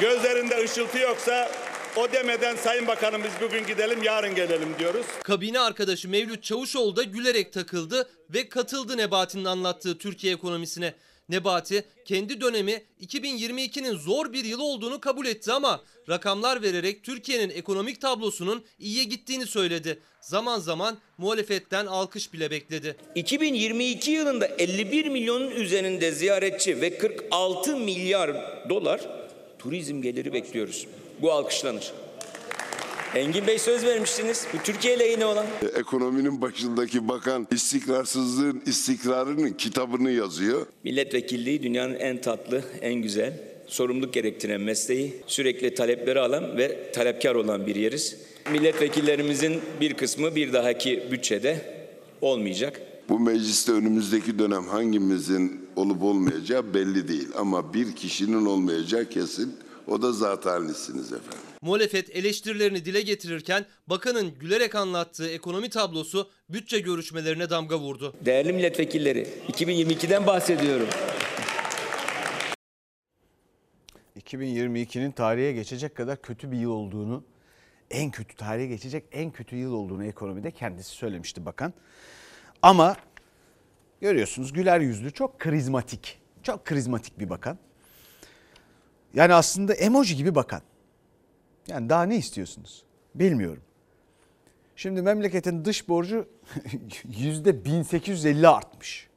[0.00, 1.50] Gözlerinde ışıltı yoksa
[1.96, 5.06] o demeden Sayın Bakanım biz bugün gidelim yarın gelelim diyoruz.
[5.22, 10.94] Kabine arkadaşı Mevlüt Çavuşoğlu da gülerek takıldı ve katıldı Nebati'nin anlattığı Türkiye ekonomisine.
[11.28, 18.00] Nebati kendi dönemi 2022'nin zor bir yıl olduğunu kabul etti ama rakamlar vererek Türkiye'nin ekonomik
[18.00, 19.98] tablosunun iyiye gittiğini söyledi.
[20.20, 22.96] Zaman zaman muhalefetten alkış bile bekledi.
[23.14, 28.36] 2022 yılında 51 milyonun üzerinde ziyaretçi ve 46 milyar
[28.68, 29.00] dolar
[29.58, 30.86] turizm geliri bekliyoruz.
[31.22, 31.92] Bu alkışlanır.
[33.14, 34.46] Engin Bey söz vermiştiniz.
[34.54, 35.46] Bu Türkiye lehine olan.
[35.76, 40.66] Ekonominin başındaki bakan istikrarsızlığın istikrarının kitabını yazıyor.
[40.84, 43.32] Milletvekilliği dünyanın en tatlı, en güzel,
[43.66, 48.16] sorumluluk gerektiren mesleği, sürekli talepleri alan ve talepkar olan bir yeriz.
[48.52, 51.60] Milletvekillerimizin bir kısmı bir dahaki bütçede
[52.20, 52.80] olmayacak.
[53.08, 57.28] Bu mecliste önümüzdeki dönem hangimizin olup olmayacağı belli değil.
[57.36, 59.56] Ama bir kişinin olmayacağı kesin.
[59.88, 61.38] O da zat halinizsiniz efendim.
[61.62, 68.14] Muhalefet eleştirilerini dile getirirken bakanın gülerek anlattığı ekonomi tablosu bütçe görüşmelerine damga vurdu.
[68.24, 70.88] Değerli milletvekilleri, 2022'den bahsediyorum.
[74.20, 77.24] 2022'nin tarihe geçecek kadar kötü bir yıl olduğunu,
[77.90, 81.72] en kötü tarihe geçecek en kötü yıl olduğunu ekonomide kendisi söylemişti bakan.
[82.62, 82.96] Ama
[84.00, 87.58] görüyorsunuz güler yüzlü, çok karizmatik, çok karizmatik bir bakan.
[89.14, 90.62] Yani aslında emoji gibi bakan.
[91.68, 92.84] Yani daha ne istiyorsunuz?
[93.14, 93.62] Bilmiyorum.
[94.76, 96.28] Şimdi memleketin dış borcu
[97.18, 99.08] yüzde 1850 artmış.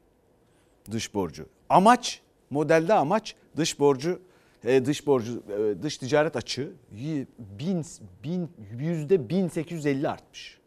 [0.92, 1.46] Dış borcu.
[1.70, 4.22] Amaç, modelde amaç dış borcu
[4.64, 6.74] e, dış borcu e, dış ticaret açığı
[8.80, 10.58] yüzde 1850 artmış.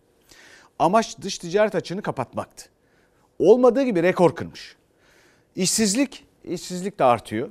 [0.78, 2.64] Amaç dış ticaret açığını kapatmaktı.
[3.38, 4.76] Olmadığı gibi rekor kırmış.
[5.56, 7.48] İşsizlik, işsizlik de artıyor.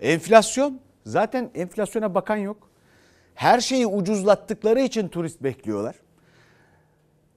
[0.00, 2.70] Enflasyon, zaten enflasyona bakan yok.
[3.34, 5.96] Her şeyi ucuzlattıkları için turist bekliyorlar.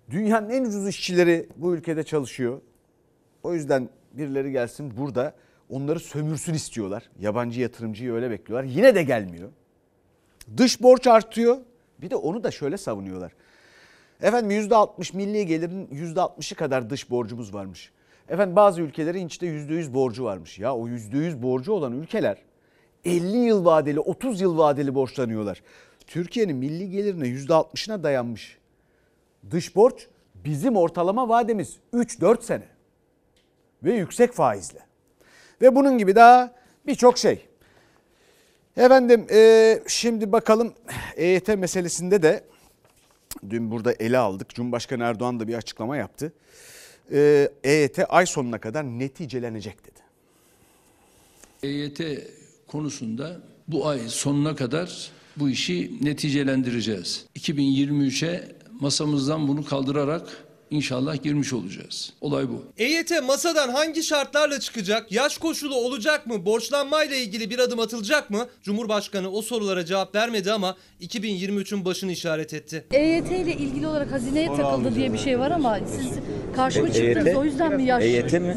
[0.10, 2.62] Dünyanın en ucuz işçileri bu ülkede çalışıyor.
[3.44, 5.34] O yüzden birileri gelsin burada
[5.70, 7.10] onları sömürsün istiyorlar.
[7.20, 8.70] Yabancı yatırımcıyı öyle bekliyorlar.
[8.70, 9.50] Yine de gelmiyor.
[10.58, 11.58] Dış borç artıyor.
[12.02, 13.32] Bir de onu da şöyle savunuyorlar.
[14.22, 17.92] Efendim %60 milli gelirin %60'ı kadar dış borcumuz varmış.
[18.30, 20.60] Efendim bazı ülkelerin içte %100 borcu varmış.
[20.60, 22.38] Ya o %100 borcu olan ülkeler
[23.06, 25.64] 50 yıl vadeli 30 yıl vadeli borçlanıyorlar.
[26.08, 28.58] Türkiye'nin milli gelirine %60'ına dayanmış.
[29.52, 32.68] Dış borç bizim ortalama vademiz 3-4 sene.
[33.84, 34.80] Ve yüksek faizle.
[35.62, 36.54] Ve bunun gibi daha
[36.88, 37.46] birçok şey.
[38.78, 40.74] Efendim e, şimdi bakalım
[41.16, 42.44] EYT meselesinde de
[43.50, 44.50] dün burada ele aldık.
[44.50, 46.34] Cumhurbaşkanı Erdoğan da bir açıklama yaptı.
[47.12, 50.00] E, EYT ay sonuna kadar neticelenecek dedi.
[51.64, 52.00] EYT
[52.74, 57.26] konusunda bu ay sonuna kadar bu işi neticelendireceğiz.
[57.36, 62.14] 2023'e masamızdan bunu kaldırarak inşallah girmiş olacağız.
[62.22, 62.64] Olay bu.
[62.78, 65.12] EYT masadan hangi şartlarla çıkacak?
[65.12, 66.46] Yaş koşulu olacak mı?
[66.46, 68.48] Borçlanmayla ilgili bir adım atılacak mı?
[68.64, 72.86] Cumhurbaşkanı o sorulara cevap vermedi ama 2023'ün başını işaret etti.
[72.92, 76.12] EYT ile ilgili olarak hazineye takıldı diye bir şey var ama siz
[76.54, 77.36] karşıma çıktınız.
[77.36, 78.04] O yüzden mi yaş,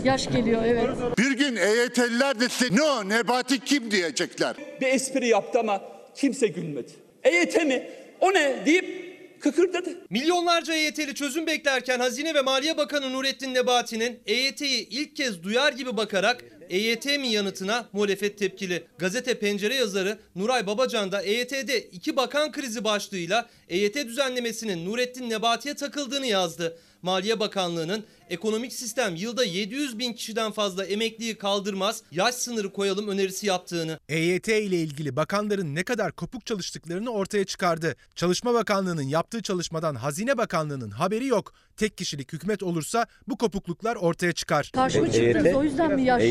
[0.04, 0.62] yaş geliyor?
[0.66, 0.88] Evet.
[1.18, 4.56] Bir gün EYT'liler de size ne o Nebati kim diyecekler.
[4.80, 5.82] Bir espri yaptı ama
[6.14, 6.92] kimse gülmedi.
[7.24, 7.88] EYT mi?
[8.20, 9.06] O ne deyip
[9.40, 9.90] kıkırdadı.
[10.10, 15.96] Milyonlarca EYT'li çözüm beklerken Hazine ve Maliye Bakanı Nurettin Nebati'nin EYT'yi ilk kez duyar gibi
[15.96, 18.84] bakarak EYT mi yanıtına muhalefet tepkili.
[18.98, 25.74] Gazete Pencere yazarı Nuray Babacan da EYT'de iki bakan krizi başlığıyla EYT düzenlemesinin Nurettin Nebati'ye
[25.74, 26.78] takıldığını yazdı.
[27.06, 33.46] Maliye Bakanlığı'nın ekonomik sistem yılda 700 bin kişiden fazla emekliyi kaldırmaz, yaş sınırı koyalım önerisi
[33.46, 33.98] yaptığını.
[34.08, 37.96] EYT ile ilgili bakanların ne kadar kopuk çalıştıklarını ortaya çıkardı.
[38.14, 41.52] Çalışma Bakanlığı'nın yaptığı çalışmadan Hazine Bakanlığı'nın haberi yok.
[41.76, 44.70] Tek kişilik hükümet olursa bu kopukluklar ortaya çıkar.
[44.74, 45.54] Karşıma çıktınız.
[45.54, 46.22] O yüzden mi yaş?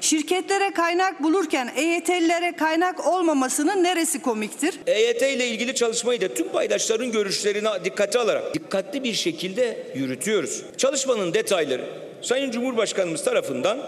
[0.00, 4.80] Şirketlere kaynak bulurken EYT'lilere kaynak olmamasının neresi komiktir?
[4.86, 10.62] EYT ile ilgili çalışmayı da tüm paydaşların görüşlerini dikkate alarak dikkatli bir şekilde yürütüyoruz.
[10.76, 11.84] Çalışmanın detayları
[12.22, 13.78] Sayın Cumhurbaşkanımız tarafından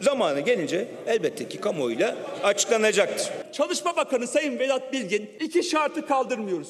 [0.00, 3.28] zamanı gelince elbette ki kamuoyuyla açıklanacaktır.
[3.52, 6.68] Çalışma Bakanı Sayın Vedat Bilgin iki şartı kaldırmıyoruz.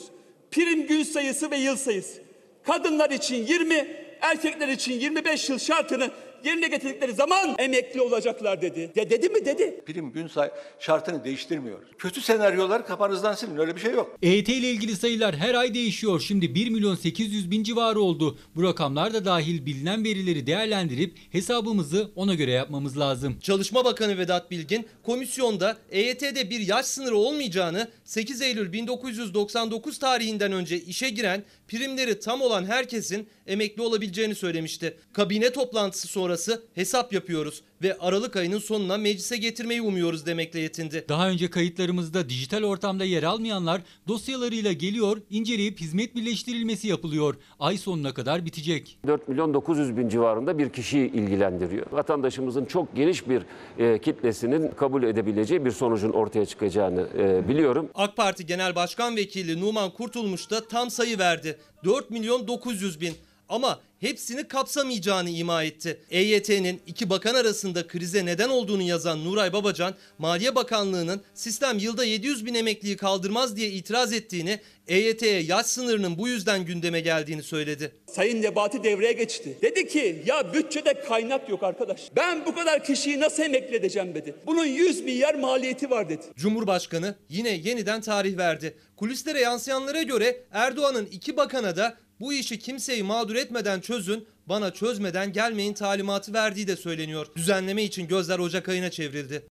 [0.50, 2.22] Prim gün sayısı ve yıl sayısı.
[2.66, 6.10] Kadınlar için 20, erkekler için 25 yıl şartını
[6.46, 8.92] yerine getirdikleri zaman emekli olacaklar dedi.
[8.94, 9.80] De, dedi mi dedi.
[9.86, 11.88] Prim gün say şartını değiştirmiyoruz.
[11.98, 14.16] Kötü senaryolar kafanızdan silin öyle bir şey yok.
[14.22, 16.20] EYT ile ilgili sayılar her ay değişiyor.
[16.20, 18.38] Şimdi 1 milyon 800 bin civarı oldu.
[18.56, 23.38] Bu rakamlar da dahil bilinen verileri değerlendirip hesabımızı ona göre yapmamız lazım.
[23.40, 30.80] Çalışma Bakanı Vedat Bilgin komisyonda EYT'de bir yaş sınırı olmayacağını 8 Eylül 1999 tarihinden önce
[30.80, 34.96] işe giren primleri tam olan herkesin emekli olabileceğini söylemişti.
[35.12, 41.04] Kabine toplantısı sonrası hesap yapıyoruz ve Aralık ayının sonuna meclise getirmeyi umuyoruz demekle yetindi.
[41.08, 47.34] Daha önce kayıtlarımızda dijital ortamda yer almayanlar dosyalarıyla geliyor, inceleyip hizmet birleştirilmesi yapılıyor.
[47.60, 48.98] Ay sonuna kadar bitecek.
[49.06, 51.86] 4 milyon 900 bin civarında bir kişiyi ilgilendiriyor.
[51.92, 53.42] Vatandaşımızın çok geniş bir
[53.78, 57.90] e, kitlesinin kabul edebileceği bir sonucun ortaya çıkacağını e, biliyorum.
[57.94, 61.58] AK Parti Genel Başkan Vekili Numan Kurtulmuş da tam sayı verdi.
[61.84, 63.14] 4 milyon 900 bin
[63.48, 66.00] ama hepsini kapsamayacağını ima etti.
[66.10, 72.46] EYT'nin iki bakan arasında krize neden olduğunu yazan Nuray Babacan, Maliye Bakanlığı'nın sistem yılda 700
[72.46, 77.92] bin emekliyi kaldırmaz diye itiraz ettiğini, EYT'ye yaş sınırının bu yüzden gündeme geldiğini söyledi.
[78.06, 79.58] Sayın Nebati devreye geçti.
[79.62, 82.00] Dedi ki ya bütçede kaynak yok arkadaş.
[82.16, 84.34] Ben bu kadar kişiyi nasıl emekli edeceğim dedi.
[84.46, 86.22] Bunun 100 milyar maliyeti var dedi.
[86.36, 88.74] Cumhurbaşkanı yine yeniden tarih verdi.
[88.96, 95.32] Kulislere yansıyanlara göre Erdoğan'ın iki bakana da bu işi kimseyi mağdur etmeden çözün, bana çözmeden
[95.32, 97.26] gelmeyin talimatı verdiği de söyleniyor.
[97.36, 99.46] Düzenleme için gözler Ocak ayına çevrildi.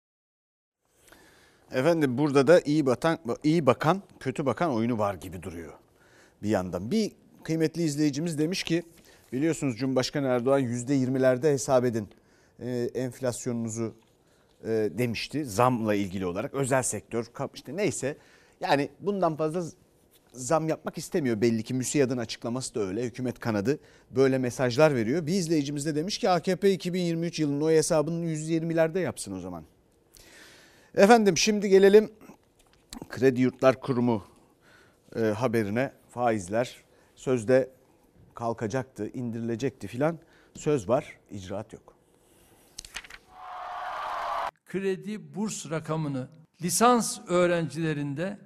[1.71, 5.73] Efendim burada da iyi batan iyi bakan, kötü bakan oyunu var gibi duruyor.
[6.43, 7.11] Bir yandan bir
[7.43, 8.83] kıymetli izleyicimiz demiş ki
[9.33, 12.09] biliyorsunuz Cumhurbaşkanı Erdoğan %20'lerde hesap edin
[12.59, 13.95] e, enflasyonunuzu
[14.63, 18.17] e, demişti zamla ilgili olarak özel sektör işte neyse
[18.61, 19.63] yani bundan fazla
[20.35, 23.79] zam yapmak istemiyor belli ki MÜSİAD'ın açıklaması da öyle hükümet kanadı
[24.11, 25.27] böyle mesajlar veriyor.
[25.27, 29.63] Bir izleyicimiz de demiş ki AKP 2023 yılının o hesabını %20'lerde yapsın o zaman.
[30.95, 32.11] Efendim şimdi gelelim
[33.09, 34.23] Kredi Yurtlar Kurumu
[35.15, 36.75] e, haberine faizler
[37.15, 37.69] sözde
[38.33, 40.19] kalkacaktı, indirilecekti filan
[40.55, 41.95] söz var, icraat yok.
[44.65, 46.27] Kredi burs rakamını
[46.61, 48.37] lisans öğrencilerinde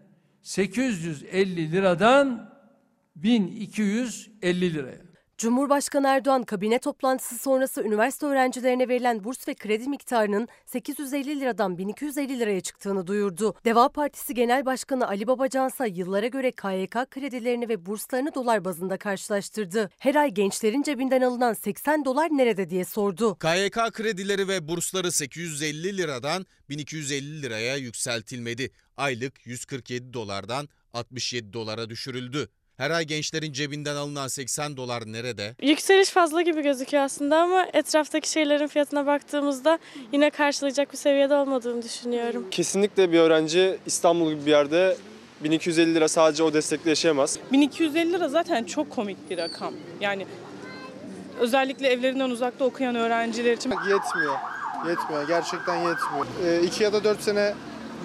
[0.44, 2.50] 850 liradan
[3.16, 5.09] 1250 liraya.
[5.40, 12.40] Cumhurbaşkanı Erdoğan kabine toplantısı sonrası üniversite öğrencilerine verilen burs ve kredi miktarının 850 liradan 1250
[12.40, 13.56] liraya çıktığını duyurdu.
[13.66, 18.98] Deva Partisi Genel Başkanı Ali Babacan ise yıllara göre KYK kredilerini ve burslarını dolar bazında
[18.98, 19.90] karşılaştırdı.
[19.98, 23.38] Her ay gençlerin cebinden alınan 80 dolar nerede diye sordu.
[23.38, 28.72] KYK kredileri ve bursları 850 liradan 1250 liraya yükseltilmedi.
[28.98, 32.50] Aylık 147 dolardan 67 dolara düşürüldü.
[32.80, 35.56] Her ay gençlerin cebinden alınan 80 dolar nerede?
[35.62, 39.80] Yükseliş fazla gibi gözüküyor aslında ama etraftaki şeylerin fiyatına baktığımızda
[40.14, 42.48] yine karşılayacak bir seviyede olmadığını düşünüyorum.
[42.52, 44.98] Kesinlikle bir öğrenci İstanbul gibi bir yerde
[45.44, 47.40] 1250 lira sadece o destekle yaşayamaz.
[47.52, 49.74] 1250 lira zaten çok komik bir rakam.
[50.02, 50.26] Yani
[51.40, 53.70] özellikle evlerinden uzakta okuyan öğrenciler için.
[53.72, 54.36] Yetmiyor.
[54.88, 55.28] Yetmiyor.
[55.28, 56.64] Gerçekten yetmiyor.
[56.64, 57.54] 2 ya da 4 sene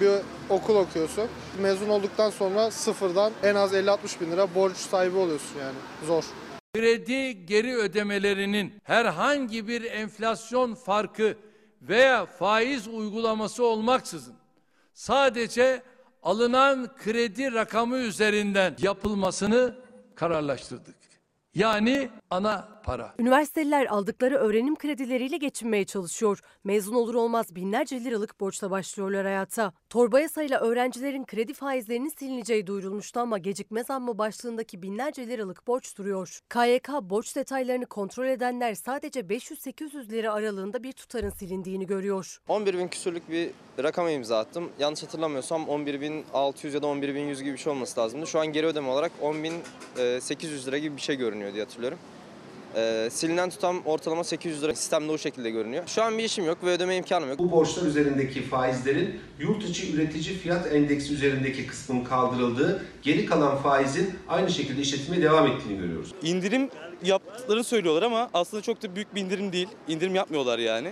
[0.01, 0.11] bir
[0.49, 1.27] okul okuyorsun.
[1.61, 5.77] Mezun olduktan sonra sıfırdan en az 50-60 bin lira borç sahibi oluyorsun yani.
[6.07, 6.23] Zor.
[6.75, 11.37] Kredi geri ödemelerinin herhangi bir enflasyon farkı
[11.81, 14.35] veya faiz uygulaması olmaksızın
[14.93, 15.81] sadece
[16.23, 19.75] alınan kredi rakamı üzerinden yapılmasını
[20.15, 20.95] kararlaştırdık.
[21.55, 23.13] Yani ana para.
[23.19, 26.39] Üniversiteliler aldıkları öğrenim kredileriyle geçinmeye çalışıyor.
[26.63, 29.73] Mezun olur olmaz binlerce liralık borçla başlıyorlar hayata.
[29.89, 36.39] Torba yasayla öğrencilerin kredi faizlerinin silineceği duyurulmuştu ama gecikme zammı başlığındaki binlerce liralık borç duruyor.
[36.49, 42.39] KYK borç detaylarını kontrol edenler sadece 500-800 lira aralığında bir tutarın silindiğini görüyor.
[42.47, 43.49] 11 bin küsürlük bir
[43.83, 44.69] rakama imza attım.
[44.79, 48.27] Yanlış hatırlamıyorsam 11.600 ya da 11.100 gibi bir şey olması lazımdı.
[48.27, 51.99] Şu an geri ödeme olarak 10.800 lira gibi bir şey görünüyor diye hatırlıyorum.
[52.75, 54.75] Ee, silinen tutam ortalama 800 lira.
[54.75, 55.83] Sistemde o şekilde görünüyor.
[55.87, 57.39] Şu an bir işim yok ve ödeme imkanım yok.
[57.39, 64.13] Bu borçlar üzerindeki faizlerin yurt içi üretici fiyat endeksi üzerindeki kısmın kaldırıldığı, geri kalan faizin
[64.27, 66.11] aynı şekilde işletmeye devam ettiğini görüyoruz.
[66.23, 66.69] İndirim
[67.03, 69.67] yaptıklarını söylüyorlar ama aslında çok da büyük bir indirim değil.
[69.87, 70.91] İndirim yapmıyorlar yani.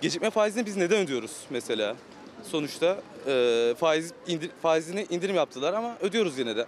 [0.00, 1.96] Gecikme faizini biz neden ödüyoruz mesela?
[2.42, 6.66] Sonuçta e, faiz indir, faizini indirim yaptılar ama ödüyoruz yine de.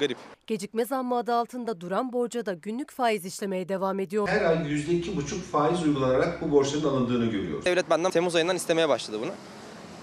[0.00, 0.18] Garip.
[0.50, 4.28] Gecikme zammı adı altında duran borca da günlük faiz işlemeye devam ediyor.
[4.28, 7.64] Her ay %2,5 faiz uygulanarak bu borçların alındığını görüyoruz.
[7.64, 9.30] Devlet benden Temmuz ayından istemeye başladı bunu.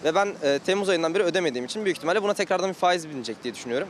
[0.04, 3.44] Ve ben e, Temmuz ayından beri ödemediğim için büyük ihtimalle buna tekrardan bir faiz bilinecek
[3.44, 3.88] diye düşünüyorum.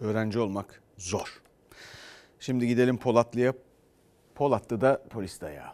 [0.00, 1.40] Öğrenci olmak zor.
[2.40, 3.52] Şimdi gidelim Polatlı'ya.
[4.34, 5.70] Polatlı'da polis dayağı.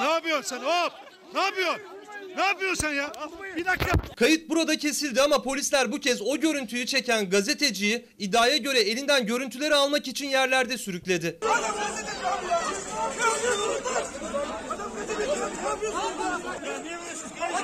[0.00, 0.92] Ne yapıyorsun sen hop?
[1.34, 1.99] Ne yapıyorsun?
[2.40, 3.12] Ne yapıyorsun sen ya?
[3.56, 3.92] Bir dakika.
[4.16, 9.74] Kayıt burada kesildi ama polisler bu kez o görüntüyü çeken gazeteciyi iddiaya göre elinden görüntüleri
[9.74, 11.38] almak için yerlerde sürükledi.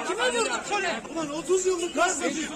[0.08, 1.02] Kime vurdun söyle.
[1.14, 2.50] Ulan 30 yıllık gazeteciyim.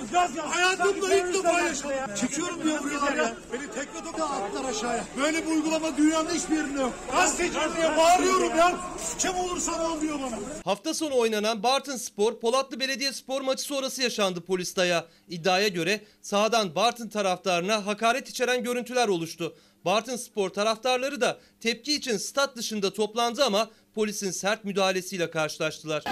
[0.49, 2.15] Hayatımda ilk defa yaşadım.
[2.21, 3.35] Çıkıyorum diye vuruyorlar ya.
[3.53, 5.05] Beni tekme toka attılar aşağıya.
[5.17, 6.93] Böyle bir uygulama dünyanın hiçbir yerinde yok.
[7.13, 8.81] Gazeteciyim diye bağırıyorum ya.
[9.19, 10.39] Kim olursa ol diyor bana.
[10.65, 15.07] Hafta sonu oynanan Bartın Spor, Polatlı Belediye Spor maçı sonrası yaşandı polis dayağı.
[15.29, 19.57] İddiaya göre sahadan Bartın taraftarına hakaret içeren görüntüler oluştu.
[19.85, 26.05] Bartın Spor taraftarları da tepki için stat dışında toplandı ama polisin sert müdahalesiyle karşılaştılar.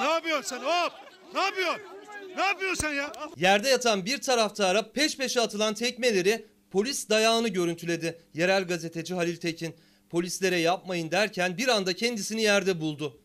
[0.00, 0.92] Ne yapıyorsun sen hop?
[1.34, 1.82] Ne yapıyorsun?
[2.36, 3.12] Ne yapıyorsun sen ya?
[3.36, 8.18] Yerde yatan bir taraftara peş peşe atılan tekmeleri polis dayağını görüntüledi.
[8.34, 9.74] Yerel gazeteci Halil Tekin
[10.10, 13.20] polislere yapmayın derken bir anda kendisini yerde buldu.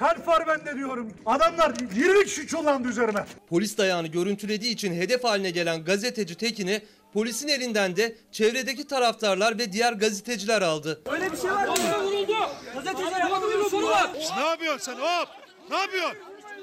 [0.00, 1.12] Kalp var bende diyorum.
[1.26, 3.26] Adamlar 20 kişi çullandı üzerime.
[3.48, 6.82] Polis dayağını görüntülediği için hedef haline gelen gazeteci Tekin'i
[7.12, 11.02] polisin elinden de çevredeki taraftarlar ve diğer gazeteciler aldı.
[11.12, 11.74] Öyle bir şey var mı?
[12.04, 12.32] vuruldu.
[12.74, 14.10] Gazeteciler yapmadığım soru var.
[14.36, 15.28] Ne yapıyorsun sen hop?
[15.70, 16.18] Ne yapıyorsun?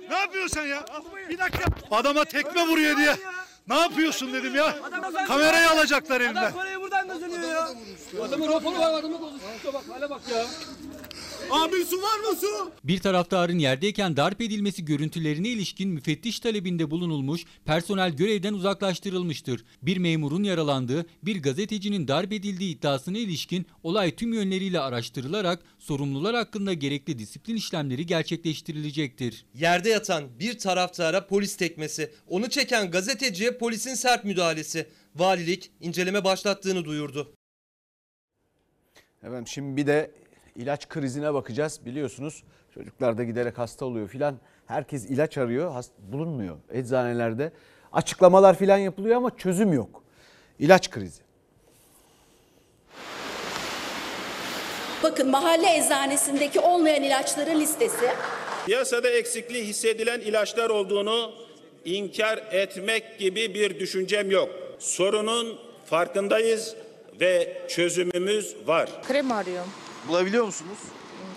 [0.09, 0.85] Ne yapıyorsun sen ya?
[1.29, 1.63] Bir dakika.
[1.91, 3.15] Adama tekme vuruyor diye.
[3.67, 4.75] Ne yapıyorsun dedim ya.
[5.27, 6.41] Kamerayı alacaklar elimden.
[6.41, 7.69] Adam parayı buradan kazanıyor ya.
[8.23, 10.45] Adamın raporu var adamın konuşuyor bak hale bak ya.
[11.51, 12.71] Abi su var mı su?
[12.83, 19.65] Bir taraftarın yerdeyken darp edilmesi görüntülerine ilişkin müfettiş talebinde bulunulmuş, personel görevden uzaklaştırılmıştır.
[19.81, 26.73] Bir memurun yaralandığı, bir gazetecinin darp edildiği iddiasına ilişkin olay tüm yönleriyle araştırılarak sorumlular hakkında
[26.73, 29.45] gerekli disiplin işlemleri gerçekleştirilecektir.
[29.53, 34.87] Yerde yatan bir taraftara polis tekmesi, onu çeken gazeteciye polisin sert müdahalesi.
[35.15, 37.33] Valilik inceleme başlattığını duyurdu.
[39.23, 40.11] Efendim şimdi bir de
[40.57, 41.79] ilaç krizine bakacağız.
[41.85, 42.43] Biliyorsunuz
[42.73, 44.35] çocuklar da giderek hasta oluyor filan.
[44.67, 47.51] Herkes ilaç arıyor, hast- bulunmuyor eczanelerde.
[47.93, 50.03] Açıklamalar filan yapılıyor ama çözüm yok.
[50.59, 51.21] İlaç krizi.
[55.03, 58.05] Bakın mahalle eczanesindeki olmayan ilaçların listesi.
[58.65, 61.31] Piyasada eksikliği hissedilen ilaçlar olduğunu
[61.85, 64.49] inkar etmek gibi bir düşüncem yok.
[64.79, 66.75] Sorunun farkındayız
[67.21, 68.89] ve çözümümüz var.
[69.07, 69.69] Krem arıyorum.
[70.07, 70.77] Bulabiliyor musunuz?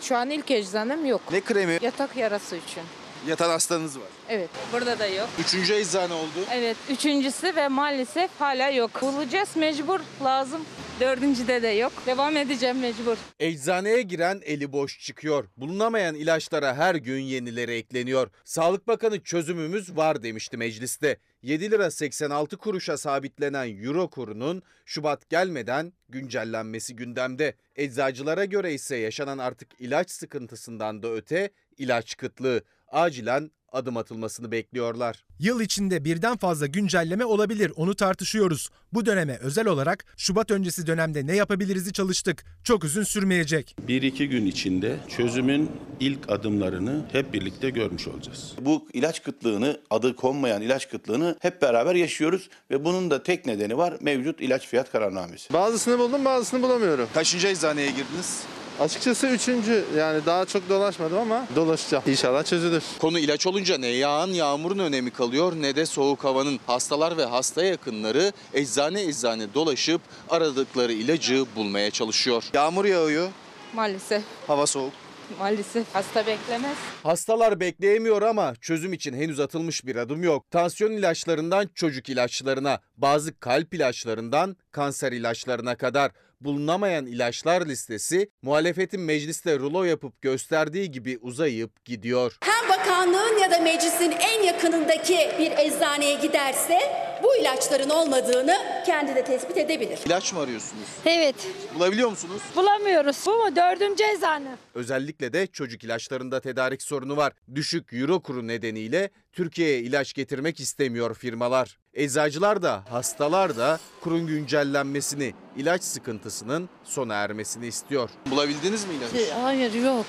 [0.03, 1.21] Şu an ilk eczanem yok.
[1.33, 1.79] Ne kremi?
[1.83, 2.83] Yatak yarası için.
[3.29, 4.09] Yatan hastanız var.
[4.29, 4.51] Evet.
[4.73, 5.29] Burada da yok.
[5.41, 6.47] Üçüncü eczane oldu.
[6.53, 6.77] Evet.
[6.91, 9.03] Üçüncüsü ve maalesef hala yok.
[9.03, 10.61] Bulacağız mecbur lazım.
[11.01, 11.93] Dördüncüde de yok.
[12.07, 13.17] Devam edeceğim mecbur.
[13.41, 15.45] Eczaneye giren eli boş çıkıyor.
[15.57, 18.31] Bulunamayan ilaçlara her gün yenileri ekleniyor.
[18.45, 21.17] Sağlık Bakanı çözümümüz var demişti mecliste.
[21.43, 27.55] 7 lira 86 kuruşa sabitlenen euro kurunun Şubat gelmeden güncellenmesi gündemde.
[27.77, 35.25] Eczacılara göre ise yaşanan artık ilaç sıkıntısından da öte ilaç kıtlığı acilen adım atılmasını bekliyorlar.
[35.39, 38.69] Yıl içinde birden fazla güncelleme olabilir onu tartışıyoruz.
[38.93, 42.45] Bu döneme özel olarak Şubat öncesi dönemde ne yapabiliriz'i çalıştık.
[42.65, 43.77] Çok uzun sürmeyecek.
[43.89, 45.71] Bir iki gün içinde çözümün
[46.01, 48.53] ilk adımlarını hep birlikte görmüş olacağız.
[48.61, 53.77] Bu ilaç kıtlığını, adı konmayan ilaç kıtlığını hep beraber yaşıyoruz ve bunun da tek nedeni
[53.77, 55.53] var mevcut ilaç fiyat kararnamesi.
[55.53, 57.09] Bazısını buldum bazısını bulamıyorum.
[57.15, 58.43] Kaçıncı eczaneye girdiniz?
[58.81, 62.05] Açıkçası üçüncü yani daha çok dolaşmadım ama dolaşacağım.
[62.07, 62.83] İnşallah çözülür.
[62.99, 66.61] Konu ilaç olunca ne yağan yağmurun önemi kalıyor ne de soğuk havanın.
[66.67, 70.01] Hastalar ve hasta yakınları eczane eczane dolaşıp
[70.31, 72.45] aradıkları ilacı bulmaya çalışıyor.
[72.55, 73.29] Yağmur yağıyor,
[73.75, 74.23] Maalesef.
[74.47, 74.93] hava soğuk.
[75.39, 75.85] Maalesef.
[75.93, 76.77] Hasta beklemez.
[77.03, 80.51] Hastalar bekleyemiyor ama çözüm için henüz atılmış bir adım yok.
[80.51, 86.11] Tansiyon ilaçlarından çocuk ilaçlarına, bazı kalp ilaçlarından kanser ilaçlarına kadar
[86.41, 92.37] bulunamayan ilaçlar listesi muhalefetin mecliste rulo yapıp gösterdiği gibi uzayıp gidiyor.
[92.41, 96.79] Hem bakanlığın ya da meclisin en yakınındaki bir eczaneye giderse
[97.23, 98.57] bu ilaçların olmadığını
[98.87, 99.99] kendi de tespit edebilir.
[100.07, 100.85] İlaç mı arıyorsunuz?
[101.07, 101.35] Evet.
[101.75, 102.43] Bulabiliyor musunuz?
[102.57, 103.17] Bulamıyoruz.
[103.27, 103.57] Bu mu?
[103.57, 104.49] Dördüncü eczane.
[104.75, 107.33] Özellikle de çocuk ilaçlarında tedarik sorunu var.
[107.55, 111.79] Düşük euro kuru nedeniyle Türkiye'ye ilaç getirmek istemiyor firmalar.
[111.95, 118.11] Eczacılar da hastalar da kurun güncellenmesini, ilaç sıkıntısının sona ermesini istiyor.
[118.31, 119.33] Bulabildiniz mi ilacı?
[119.33, 120.07] Hayır yok.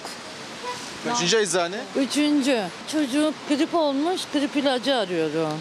[1.05, 1.75] Kaçıncı eczane?
[1.95, 2.61] Üçüncü.
[2.91, 4.21] Çocuk grip olmuş.
[4.33, 5.59] Grip ilacı arıyorum.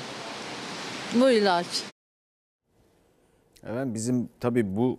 [1.14, 1.66] Bu ilaç.
[3.66, 4.98] Evet bizim tabii bu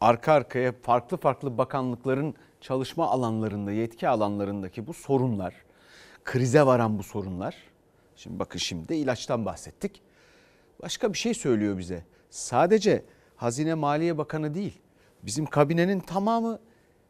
[0.00, 5.54] arka arkaya farklı farklı bakanlıkların çalışma alanlarında, yetki alanlarındaki bu sorunlar,
[6.24, 7.72] krize varan bu sorunlar
[8.16, 10.02] Şimdi bakın şimdi de ilaçtan bahsettik.
[10.82, 12.04] Başka bir şey söylüyor bize.
[12.30, 13.04] Sadece
[13.36, 14.78] Hazine Maliye Bakanı değil.
[15.22, 16.58] Bizim kabinenin tamamı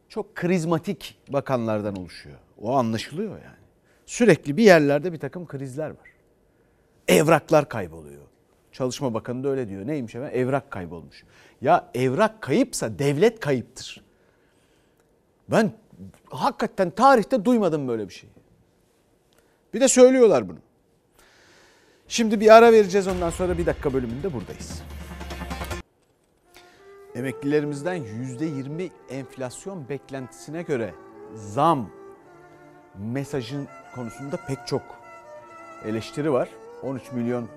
[0.09, 2.37] çok karizmatik bakanlardan oluşuyor.
[2.61, 3.63] O anlaşılıyor yani.
[4.05, 6.09] Sürekli bir yerlerde bir takım krizler var.
[7.07, 8.32] Evraklar kayboluyor.
[8.73, 9.87] Çalışma Bakanı da öyle diyor.
[9.87, 10.39] Neymiş efendim?
[10.39, 11.23] Evrak kaybolmuş.
[11.61, 14.03] Ya evrak kayıpsa devlet kayıptır.
[15.47, 15.71] Ben
[16.29, 18.29] hakikaten tarihte duymadım böyle bir şey.
[19.73, 20.57] Bir de söylüyorlar bunu.
[22.07, 24.83] Şimdi bir ara vereceğiz ondan sonra bir dakika bölümünde buradayız.
[27.15, 30.93] Emeklilerimizden %20 enflasyon beklentisine göre
[31.35, 31.89] zam
[32.97, 34.81] mesajın konusunda pek çok
[35.85, 36.49] eleştiri var.
[36.83, 37.47] 13 milyon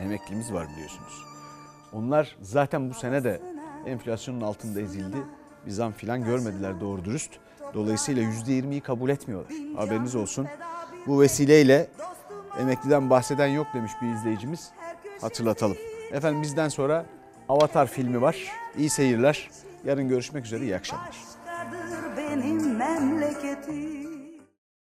[0.00, 1.24] emeklimiz var biliyorsunuz.
[1.92, 3.40] Onlar zaten bu sene de
[3.86, 5.16] enflasyonun altında ezildi.
[5.66, 7.30] Bir zam filan görmediler doğru dürüst.
[7.74, 9.52] Dolayısıyla %20'yi kabul etmiyorlar.
[9.76, 10.46] Haberiniz olsun.
[11.06, 11.88] Bu vesileyle
[12.60, 14.70] emekliden bahseden yok demiş bir izleyicimiz.
[15.20, 15.76] Hatırlatalım.
[16.12, 17.06] Efendim bizden sonra
[17.48, 18.36] Avatar filmi var.
[18.78, 19.50] İyi seyirler.
[19.84, 20.64] Yarın görüşmek üzere.
[20.64, 21.16] İyi akşamlar.
[22.16, 24.09] benim memleketim.